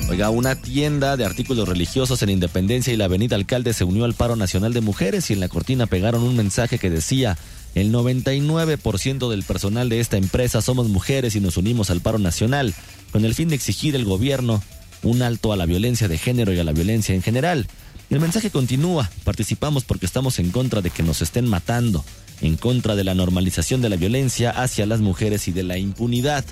Oiga, 0.10 0.30
una 0.30 0.54
tienda 0.54 1.18
de 1.18 1.26
artículos 1.26 1.68
religiosos 1.68 2.22
en 2.22 2.30
Independencia 2.30 2.94
y 2.94 2.98
la 2.98 3.06
Avenida 3.06 3.36
Alcalde 3.36 3.74
se 3.74 3.84
unió 3.84 4.06
al 4.06 4.13
paro 4.13 4.36
nacional 4.36 4.74
de 4.74 4.82
mujeres 4.82 5.32
y 5.32 5.34
en 5.34 5.39
la 5.39 5.50
cortina 5.50 5.88
pegaron 5.88 6.22
un 6.22 6.36
mensaje 6.36 6.78
que 6.78 6.92
decía, 6.92 7.36
el 7.74 7.92
99% 7.92 9.32
del 9.32 9.42
personal 9.42 9.89
de 9.89 10.02
esta 10.02 10.18
empresa 10.18 10.62
somos 10.62 10.88
mujeres 10.88 11.36
y 11.36 11.39
nos 11.39 11.58
unimos 11.58 11.89
al 11.89 12.02
paro 12.02 12.20
nacional, 12.20 12.76
con 13.12 13.26
el 13.26 13.34
fin 13.34 13.50
de 13.50 13.56
exigir 13.56 13.96
el 13.96 14.06
gobierno 14.06 14.62
un 15.02 15.24
alto 15.24 15.52
a 15.52 15.58
la 15.58 15.66
violencia 15.66 16.08
de 16.08 16.20
género 16.20 16.54
y 16.54 16.60
a 16.60 16.63
la 16.63 16.74
violencia 16.74 17.16
en 17.16 17.24
general. 17.24 17.68
El 18.13 18.19
mensaje 18.19 18.52
continúa, 18.52 19.10
participamos 19.23 19.86
porque 19.86 20.06
estamos 20.06 20.38
en 20.38 20.52
contra 20.52 20.82
de 20.82 20.91
que 20.91 21.02
nos 21.02 21.23
estén 21.23 21.49
matando, 21.49 22.06
en 22.41 22.58
contra 22.58 22.95
de 22.95 23.04
la 23.04 23.15
normalización 23.15 23.82
de 23.82 23.89
la 23.89 23.95
violencia 23.95 24.52
hacia 24.52 24.86
las 24.86 24.99
mujeres 24.99 25.47
y 25.47 25.52
de 25.52 25.63
la 25.63 25.80
impunidad. 25.80 26.45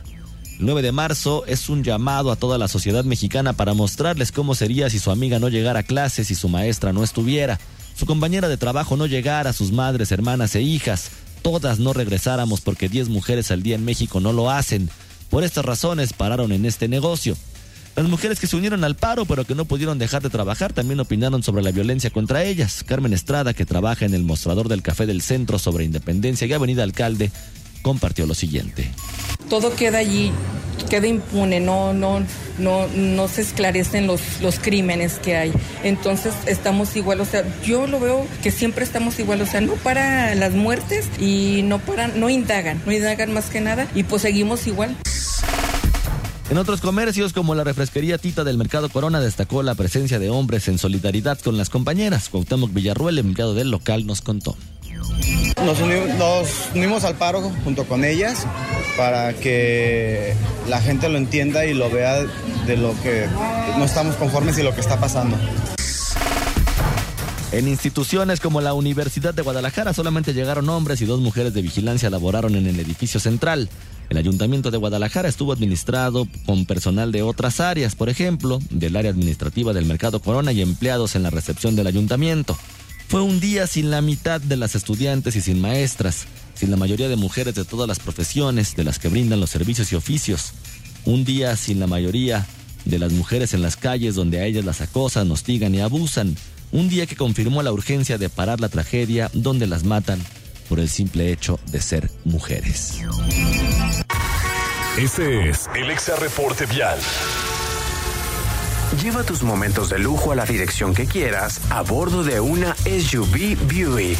El 0.58 0.66
9 0.66 0.82
de 0.82 0.92
marzo 0.92 1.46
es 1.46 1.70
un 1.70 1.84
llamado 1.84 2.32
a 2.32 2.36
toda 2.36 2.58
la 2.58 2.68
sociedad 2.68 3.04
mexicana 3.04 3.54
para 3.54 3.76
mostrarles 3.76 4.32
cómo 4.32 4.56
sería 4.56 4.90
si 4.90 4.98
su 4.98 5.12
amiga 5.12 5.38
no 5.38 5.50
llegara 5.50 5.82
a 5.82 5.84
clases 5.84 6.32
y 6.32 6.36
su 6.36 6.50
maestra 6.50 6.94
no 6.94 7.04
estuviera, 7.04 7.60
su 7.96 8.08
compañera 8.08 8.50
de 8.50 8.58
trabajo 8.58 8.98
no 8.98 9.06
llegara, 9.06 9.54
sus 9.54 9.72
madres, 9.72 10.12
hermanas 10.12 10.56
e 10.56 10.64
hijas, 10.64 11.12
todas 11.44 11.78
no 11.78 11.94
regresáramos 11.94 12.62
porque 12.62 12.90
10 12.90 13.10
mujeres 13.10 13.52
al 13.52 13.62
día 13.62 13.76
en 13.76 13.86
México 13.86 14.20
no 14.20 14.34
lo 14.34 14.50
hacen. 14.50 14.90
Por 15.30 15.44
estas 15.44 15.64
razones 15.64 16.12
pararon 16.12 16.54
en 16.54 16.66
este 16.66 16.88
negocio. 16.88 17.38
Las 17.96 18.08
mujeres 18.08 18.40
que 18.40 18.48
se 18.48 18.56
unieron 18.56 18.84
al 18.84 18.96
paro 18.96 19.26
pero 19.26 19.46
que 19.46 19.56
no 19.56 19.66
pudieron 19.66 20.00
dejar 20.00 20.22
de 20.22 20.30
trabajar 20.30 20.74
también 20.74 21.00
opinaron 21.00 21.44
sobre 21.44 21.64
la 21.64 21.72
violencia 21.72 22.10
contra 22.10 22.44
ellas. 22.44 22.84
Carmen 22.86 23.14
Estrada, 23.14 23.54
que 23.54 23.66
trabaja 23.66 24.06
en 24.06 24.14
el 24.14 24.24
mostrador 24.24 24.70
del 24.70 24.82
café 24.82 25.06
del 25.06 25.22
centro 25.22 25.60
sobre 25.60 25.84
Independencia 25.84 26.48
y 26.48 26.54
Avenida 26.54 26.84
Alcalde, 26.84 27.32
compartió 27.82 28.26
lo 28.26 28.34
siguiente. 28.34 28.90
Todo 29.50 29.76
queda 29.76 29.98
allí, 29.98 30.32
queda 30.90 31.08
impune, 31.08 31.60
no, 31.60 31.94
no, 31.94 32.22
no, 32.58 32.88
no 32.88 33.28
se 33.28 33.42
esclarecen 33.42 34.08
los, 34.08 34.22
los 34.42 34.60
crímenes 34.60 35.20
que 35.20 35.36
hay. 35.36 35.52
Entonces 35.84 36.34
estamos 36.46 36.96
igual, 36.96 37.20
o 37.20 37.26
sea, 37.26 37.44
yo 37.66 37.88
lo 37.88 38.00
veo 38.00 38.26
que 38.42 38.52
siempre 38.52 38.86
estamos 38.86 39.20
igual, 39.20 39.42
o 39.42 39.46
sea, 39.46 39.60
no 39.60 39.74
para 39.74 40.34
las 40.36 40.54
muertes 40.54 41.08
y 41.20 41.62
no 41.64 41.80
para, 41.80 42.08
no 42.08 42.30
indagan, 42.30 42.82
no 42.86 42.94
indagan 42.94 43.34
más 43.34 43.50
que 43.50 43.60
nada 43.60 43.88
y 43.94 44.04
pues 44.04 44.22
seguimos 44.22 44.68
igual. 44.68 44.96
En 46.52 46.58
otros 46.58 46.82
comercios, 46.82 47.32
como 47.32 47.56
la 47.56 47.64
refresquería 47.64 48.18
Tita 48.18 48.44
del 48.44 48.58
Mercado 48.58 48.90
Corona, 48.90 49.22
destacó 49.22 49.64
la 49.64 49.74
presencia 49.74 50.20
de 50.20 50.30
hombres 50.30 50.68
en 50.68 50.78
solidaridad 50.78 51.40
con 51.40 51.58
las 51.58 51.70
compañeras. 51.70 52.28
Cuauhtémoc 52.28 52.74
Villarruel, 52.74 53.20
empleado 53.20 53.54
del 53.54 53.72
local, 53.72 54.06
nos 54.06 54.20
contó. 54.20 54.58
Nos 55.66 55.80
unimos, 56.74 57.06
al 57.06 57.16
paro 57.16 57.50
junto 57.64 57.86
con 57.86 58.04
ellas 58.04 58.46
para 58.98 59.32
que 59.32 60.34
la 60.68 60.82
gente 60.82 61.08
lo 61.08 61.18
entienda 61.18 61.66
y 61.66 61.74
lo 61.74 61.90
vea 61.90 62.18
de 62.68 62.76
lo 62.76 63.02
que 63.02 63.28
no 63.78 63.86
estamos 63.86 64.18
conformes 64.18 64.58
y 64.58 64.64
lo 64.64 64.76
que 64.76 64.82
está 64.82 65.00
pasando. 65.00 65.38
En 67.52 67.68
instituciones 67.68 68.40
como 68.40 68.62
la 68.62 68.74
Universidad 68.74 69.34
de 69.34 69.42
Guadalajara 69.42 69.94
solamente 69.94 70.34
llegaron 70.34 70.70
hombres 70.70 71.02
y 71.02 71.06
dos 71.06 71.20
mujeres 71.20 71.54
de 71.54 71.62
vigilancia 71.62 72.10
laboraron 72.10 72.56
en 72.56 72.66
el 72.66 72.80
edificio 72.80 73.20
central. 73.20 73.68
El 74.10 74.16
Ayuntamiento 74.16 74.72
de 74.72 74.78
Guadalajara 74.78 75.28
estuvo 75.28 75.52
administrado 75.52 76.30
con 76.46 76.66
personal 76.66 77.12
de 77.12 77.24
otras 77.24 77.60
áreas, 77.60 77.96
por 77.96 78.08
ejemplo, 78.08 78.60
del 78.70 78.96
área 78.96 79.12
administrativa 79.12 79.74
del 79.74 79.86
Mercado 79.86 80.22
Corona 80.22 80.54
y 80.54 80.62
empleados 80.62 81.16
en 81.16 81.24
la 81.24 81.30
recepción 81.30 81.76
del 81.76 81.88
ayuntamiento. 81.88 82.58
Fue 83.10 83.22
un 83.22 83.42
día 83.42 83.68
sin 83.68 83.92
la 83.92 84.00
mitad 84.00 84.40
de 84.40 84.56
las 84.56 84.76
estudiantes 84.76 85.36
y 85.36 85.42
sin 85.42 85.60
maestras, 85.60 86.28
sin 86.56 86.72
la 86.72 86.78
mayoría 86.78 87.10
de 87.10 87.18
mujeres 87.18 87.54
de 87.56 87.66
todas 87.66 87.88
las 87.88 88.00
profesiones 88.00 88.78
de 88.78 88.86
las 88.86 88.98
que 88.98 89.10
brindan 89.10 89.42
los 89.42 89.50
servicios 89.50 89.92
y 89.92 89.96
oficios. 89.96 90.54
Un 91.04 91.26
día 91.26 91.58
sin 91.58 91.82
la 91.82 91.88
mayoría 91.88 92.48
de 92.86 92.98
las 92.98 93.12
mujeres 93.12 93.54
en 93.54 93.62
las 93.62 93.76
calles 93.76 94.16
donde 94.16 94.40
a 94.40 94.46
ellas 94.46 94.64
las 94.64 94.80
acosan, 94.80 95.30
hostigan 95.32 95.76
y 95.76 95.82
abusan. 95.82 96.38
Un 96.72 96.88
día 96.88 97.06
que 97.06 97.16
confirmó 97.16 97.62
la 97.64 97.72
urgencia 97.72 98.18
de 98.18 98.30
parar 98.30 98.62
la 98.62 98.70
tragedia 98.70 99.30
donde 99.34 99.68
las 99.68 99.84
matan 99.84 100.22
por 100.70 100.80
el 100.80 100.88
simple 100.88 101.32
hecho 101.32 101.60
de 101.72 101.82
ser 101.82 102.10
mujeres. 102.24 103.02
Este 104.98 105.50
es 105.50 105.70
el 105.76 105.92
Exa 105.92 106.16
Reporte 106.16 106.66
Vial. 106.66 107.00
Lleva 109.02 109.24
tus 109.24 109.44
momentos 109.44 109.90
de 109.90 110.00
lujo 110.00 110.32
a 110.32 110.36
la 110.36 110.46
dirección 110.46 110.94
que 110.94 111.08
quieras 111.08 111.62
a 111.70 111.82
bordo 111.82 112.24
de 112.24 112.40
una 112.40 112.76
SUV 112.76 113.58
Buick. 113.68 114.20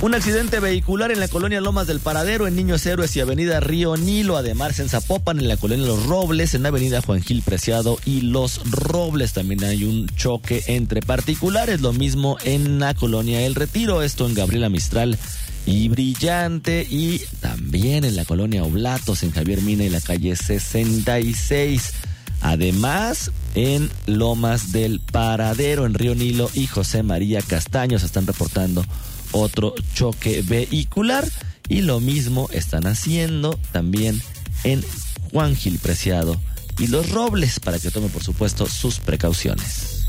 Un 0.00 0.14
accidente 0.14 0.60
vehicular 0.60 1.10
en 1.10 1.18
la 1.18 1.26
colonia 1.26 1.60
Lomas 1.60 1.88
del 1.88 1.98
Paradero, 1.98 2.46
en 2.46 2.54
Niños 2.54 2.86
Héroes 2.86 3.16
y 3.16 3.20
Avenida 3.20 3.58
Río 3.58 3.96
Nilo, 3.96 4.36
además 4.36 4.78
en 4.78 4.88
Zapopan, 4.88 5.40
en 5.40 5.48
la 5.48 5.56
colonia 5.56 5.86
Los 5.86 6.06
Robles, 6.06 6.54
en 6.54 6.64
Avenida 6.64 7.02
Juan 7.02 7.20
Gil 7.20 7.42
Preciado 7.42 7.98
y 8.04 8.20
Los 8.20 8.60
Robles. 8.70 9.32
También 9.32 9.64
hay 9.64 9.82
un 9.82 10.06
choque 10.06 10.62
entre 10.68 11.02
particulares, 11.02 11.80
lo 11.80 11.92
mismo 11.92 12.38
en 12.44 12.78
la 12.78 12.94
colonia 12.94 13.44
El 13.44 13.56
Retiro, 13.56 14.02
esto 14.02 14.28
en 14.28 14.34
Gabriela 14.34 14.68
Mistral 14.68 15.18
y 15.66 15.88
Brillante, 15.88 16.86
y 16.88 17.20
también 17.40 18.04
en 18.04 18.14
la 18.14 18.24
colonia 18.24 18.62
Oblatos, 18.62 19.24
en 19.24 19.32
Javier 19.32 19.62
Mina 19.62 19.82
y 19.82 19.90
la 19.90 20.00
calle 20.00 20.36
66. 20.36 21.92
Además, 22.40 23.32
en 23.56 23.90
Lomas 24.06 24.70
del 24.70 25.00
Paradero, 25.00 25.86
en 25.86 25.94
Río 25.94 26.14
Nilo 26.14 26.48
y 26.54 26.68
José 26.68 27.02
María 27.02 27.42
Castaño 27.42 27.98
se 27.98 28.06
están 28.06 28.28
reportando 28.28 28.84
otro 29.32 29.74
choque 29.94 30.42
vehicular 30.42 31.28
y 31.68 31.82
lo 31.82 32.00
mismo 32.00 32.48
están 32.52 32.86
haciendo 32.86 33.58
también 33.72 34.20
en 34.64 34.84
Juan 35.30 35.54
Gil 35.54 35.78
Preciado 35.78 36.40
y 36.78 36.86
Los 36.86 37.10
Robles 37.10 37.60
para 37.60 37.78
que 37.78 37.90
tome 37.90 38.08
por 38.08 38.22
supuesto 38.22 38.66
sus 38.66 39.00
precauciones. 39.00 40.04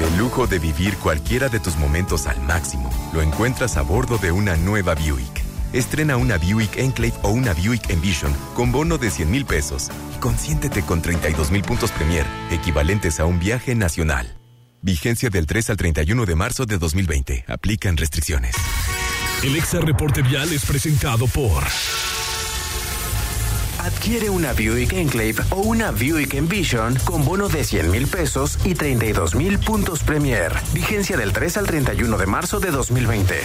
El 0.00 0.18
lujo 0.18 0.46
de 0.46 0.58
vivir 0.58 0.96
cualquiera 0.96 1.48
de 1.48 1.60
tus 1.60 1.76
momentos 1.76 2.26
al 2.26 2.40
máximo 2.40 2.90
lo 3.12 3.20
encuentras 3.20 3.76
a 3.76 3.82
bordo 3.82 4.18
de 4.18 4.32
una 4.32 4.56
nueva 4.56 4.94
Buick. 4.94 5.44
Estrena 5.72 6.16
una 6.16 6.36
Buick 6.38 6.78
Enclave 6.78 7.14
o 7.22 7.30
una 7.30 7.52
Buick 7.52 7.90
Envision 7.90 8.34
con 8.54 8.72
bono 8.72 8.98
de 8.98 9.10
100 9.10 9.30
mil 9.30 9.44
pesos 9.44 9.88
y 10.16 10.18
consiéntete 10.18 10.82
con 10.82 11.02
32 11.02 11.50
mil 11.50 11.62
puntos 11.62 11.92
Premier, 11.92 12.26
equivalentes 12.50 13.20
a 13.20 13.26
un 13.26 13.38
viaje 13.38 13.74
nacional. 13.74 14.39
Vigencia 14.82 15.28
del 15.28 15.46
3 15.46 15.70
al 15.70 15.76
31 15.76 16.24
de 16.24 16.34
marzo 16.34 16.64
de 16.64 16.78
2020. 16.78 17.44
Aplican 17.48 17.96
restricciones. 17.96 18.54
El 19.42 19.56
Exa 19.56 19.80
Reporte 19.80 20.22
Vial 20.22 20.52
es 20.52 20.64
presentado 20.64 21.26
por... 21.26 21.62
Adquiere 23.78 24.28
una 24.28 24.52
Buick 24.52 24.92
Enclave 24.92 25.36
o 25.50 25.60
una 25.60 25.90
Buick 25.90 26.34
Envision 26.34 26.96
con 27.04 27.24
bono 27.24 27.48
de 27.48 27.64
100 27.64 27.90
mil 27.90 28.06
pesos 28.06 28.58
y 28.64 28.74
32 28.74 29.34
mil 29.34 29.58
puntos 29.58 30.02
Premier. 30.02 30.52
Vigencia 30.74 31.16
del 31.16 31.32
3 31.32 31.56
al 31.58 31.66
31 31.66 32.18
de 32.18 32.26
marzo 32.26 32.60
de 32.60 32.70
2020. 32.70 33.40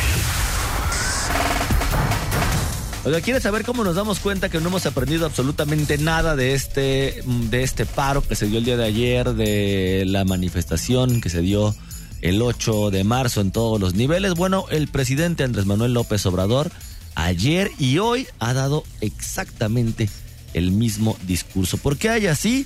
Oiga, 3.05 3.21
¿quieres 3.21 3.43
saber 3.43 3.63
cómo 3.63 3.83
nos 3.83 3.95
damos 3.95 4.19
cuenta 4.19 4.49
que 4.49 4.59
no 4.59 4.69
hemos 4.69 4.87
aprendido 4.87 5.27
absolutamente 5.27 5.99
nada 5.99 6.35
de 6.35 6.55
este, 6.55 7.21
de 7.27 7.61
este 7.61 7.85
paro 7.85 8.23
que 8.23 8.33
se 8.35 8.47
dio 8.47 8.57
el 8.57 8.65
día 8.65 8.77
de 8.77 8.83
ayer, 8.83 9.35
de 9.35 10.05
la 10.07 10.25
manifestación 10.25 11.21
que 11.21 11.29
se 11.29 11.41
dio 11.41 11.75
el 12.21 12.41
8 12.41 12.89
de 12.89 13.03
marzo 13.03 13.41
en 13.41 13.51
todos 13.51 13.79
los 13.79 13.93
niveles? 13.93 14.33
Bueno, 14.33 14.65
el 14.71 14.87
presidente 14.87 15.43
Andrés 15.43 15.67
Manuel 15.67 15.93
López 15.93 16.25
Obrador 16.25 16.71
ayer 17.13 17.69
y 17.77 17.99
hoy 17.99 18.25
ha 18.39 18.55
dado 18.55 18.83
exactamente 19.01 20.09
el 20.55 20.71
mismo 20.71 21.15
discurso. 21.27 21.77
¿Por 21.77 21.97
qué 21.97 22.09
hay 22.09 22.25
así? 22.25 22.65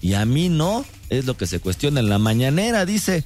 Y 0.00 0.14
a 0.14 0.24
mí 0.24 0.48
no, 0.48 0.82
es 1.10 1.26
lo 1.26 1.36
que 1.36 1.46
se 1.46 1.60
cuestiona 1.60 2.00
en 2.00 2.08
la 2.08 2.18
mañanera. 2.18 2.86
Dice, 2.86 3.22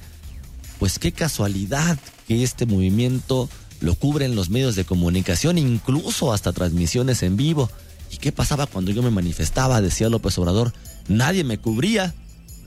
pues 0.77 0.99
qué 0.99 1.13
casualidad 1.13 1.97
que 2.27 2.43
este 2.43 2.65
movimiento 2.65 3.49
lo 3.79 3.95
cubren 3.95 4.35
los 4.35 4.49
medios 4.49 4.75
de 4.75 4.85
comunicación, 4.85 5.57
incluso 5.57 6.33
hasta 6.33 6.53
transmisiones 6.53 7.23
en 7.23 7.37
vivo. 7.37 7.69
¿Y 8.11 8.17
qué 8.17 8.31
pasaba 8.31 8.67
cuando 8.67 8.91
yo 8.91 9.03
me 9.03 9.11
manifestaba? 9.11 9.81
Decía 9.81 10.09
López 10.09 10.37
Obrador. 10.37 10.73
Nadie 11.07 11.43
me 11.43 11.57
cubría. 11.57 12.13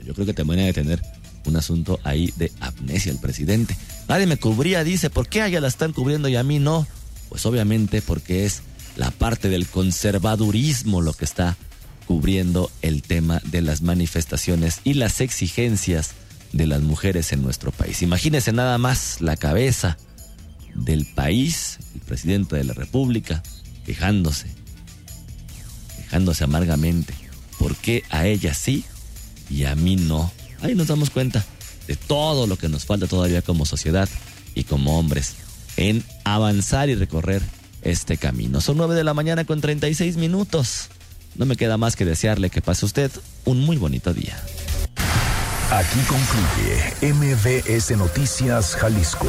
Yo 0.04 0.14
creo 0.14 0.26
que 0.26 0.34
también 0.34 0.60
hay 0.60 0.66
de 0.66 0.72
tener 0.72 1.02
un 1.46 1.56
asunto 1.56 1.98
ahí 2.04 2.32
de 2.36 2.52
amnesia 2.60 3.10
el 3.10 3.18
presidente. 3.18 3.76
Nadie 4.08 4.26
me 4.26 4.36
cubría, 4.36 4.84
dice. 4.84 5.10
¿Por 5.10 5.28
qué 5.28 5.42
a 5.42 5.48
ella 5.48 5.60
la 5.60 5.68
están 5.68 5.92
cubriendo 5.92 6.28
y 6.28 6.36
a 6.36 6.42
mí 6.42 6.58
no? 6.58 6.86
Pues 7.28 7.46
obviamente 7.46 8.02
porque 8.02 8.44
es 8.44 8.62
la 8.96 9.10
parte 9.10 9.48
del 9.48 9.66
conservadurismo 9.66 11.00
lo 11.00 11.12
que 11.12 11.24
está 11.24 11.56
cubriendo 12.06 12.70
el 12.82 13.02
tema 13.02 13.40
de 13.44 13.62
las 13.62 13.82
manifestaciones 13.82 14.80
y 14.84 14.94
las 14.94 15.20
exigencias 15.20 16.10
de 16.52 16.66
las 16.66 16.82
mujeres 16.82 17.32
en 17.32 17.42
nuestro 17.42 17.70
país. 17.70 18.02
Imagínense 18.02 18.52
nada 18.52 18.78
más 18.78 19.20
la 19.20 19.36
cabeza 19.36 19.96
del 20.80 21.06
país, 21.06 21.78
el 21.94 22.00
presidente 22.00 22.56
de 22.56 22.64
la 22.64 22.72
República, 22.72 23.42
quejándose, 23.84 24.46
quejándose 25.96 26.44
amargamente. 26.44 27.14
¿Por 27.58 27.76
qué 27.76 28.04
a 28.10 28.26
ella 28.26 28.54
sí 28.54 28.84
y 29.48 29.64
a 29.64 29.74
mí 29.74 29.96
no? 29.96 30.32
Ahí 30.62 30.74
nos 30.74 30.88
damos 30.88 31.10
cuenta 31.10 31.44
de 31.86 31.96
todo 31.96 32.46
lo 32.46 32.56
que 32.56 32.68
nos 32.68 32.84
falta 32.84 33.06
todavía 33.06 33.42
como 33.42 33.66
sociedad 33.66 34.08
y 34.54 34.64
como 34.64 34.98
hombres 34.98 35.34
en 35.76 36.04
avanzar 36.24 36.88
y 36.88 36.94
recorrer 36.94 37.42
este 37.82 38.16
camino. 38.16 38.60
Son 38.60 38.76
9 38.76 38.94
de 38.94 39.04
la 39.04 39.14
mañana 39.14 39.44
con 39.44 39.60
36 39.60 40.16
minutos. 40.16 40.88
No 41.36 41.46
me 41.46 41.56
queda 41.56 41.76
más 41.76 41.96
que 41.96 42.04
desearle 42.04 42.50
que 42.50 42.60
pase 42.60 42.84
usted 42.84 43.10
un 43.44 43.60
muy 43.60 43.76
bonito 43.76 44.12
día. 44.12 44.36
Aquí 45.70 46.00
concluye 46.00 47.12
MBS 47.14 47.96
Noticias 47.96 48.74
Jalisco. 48.74 49.28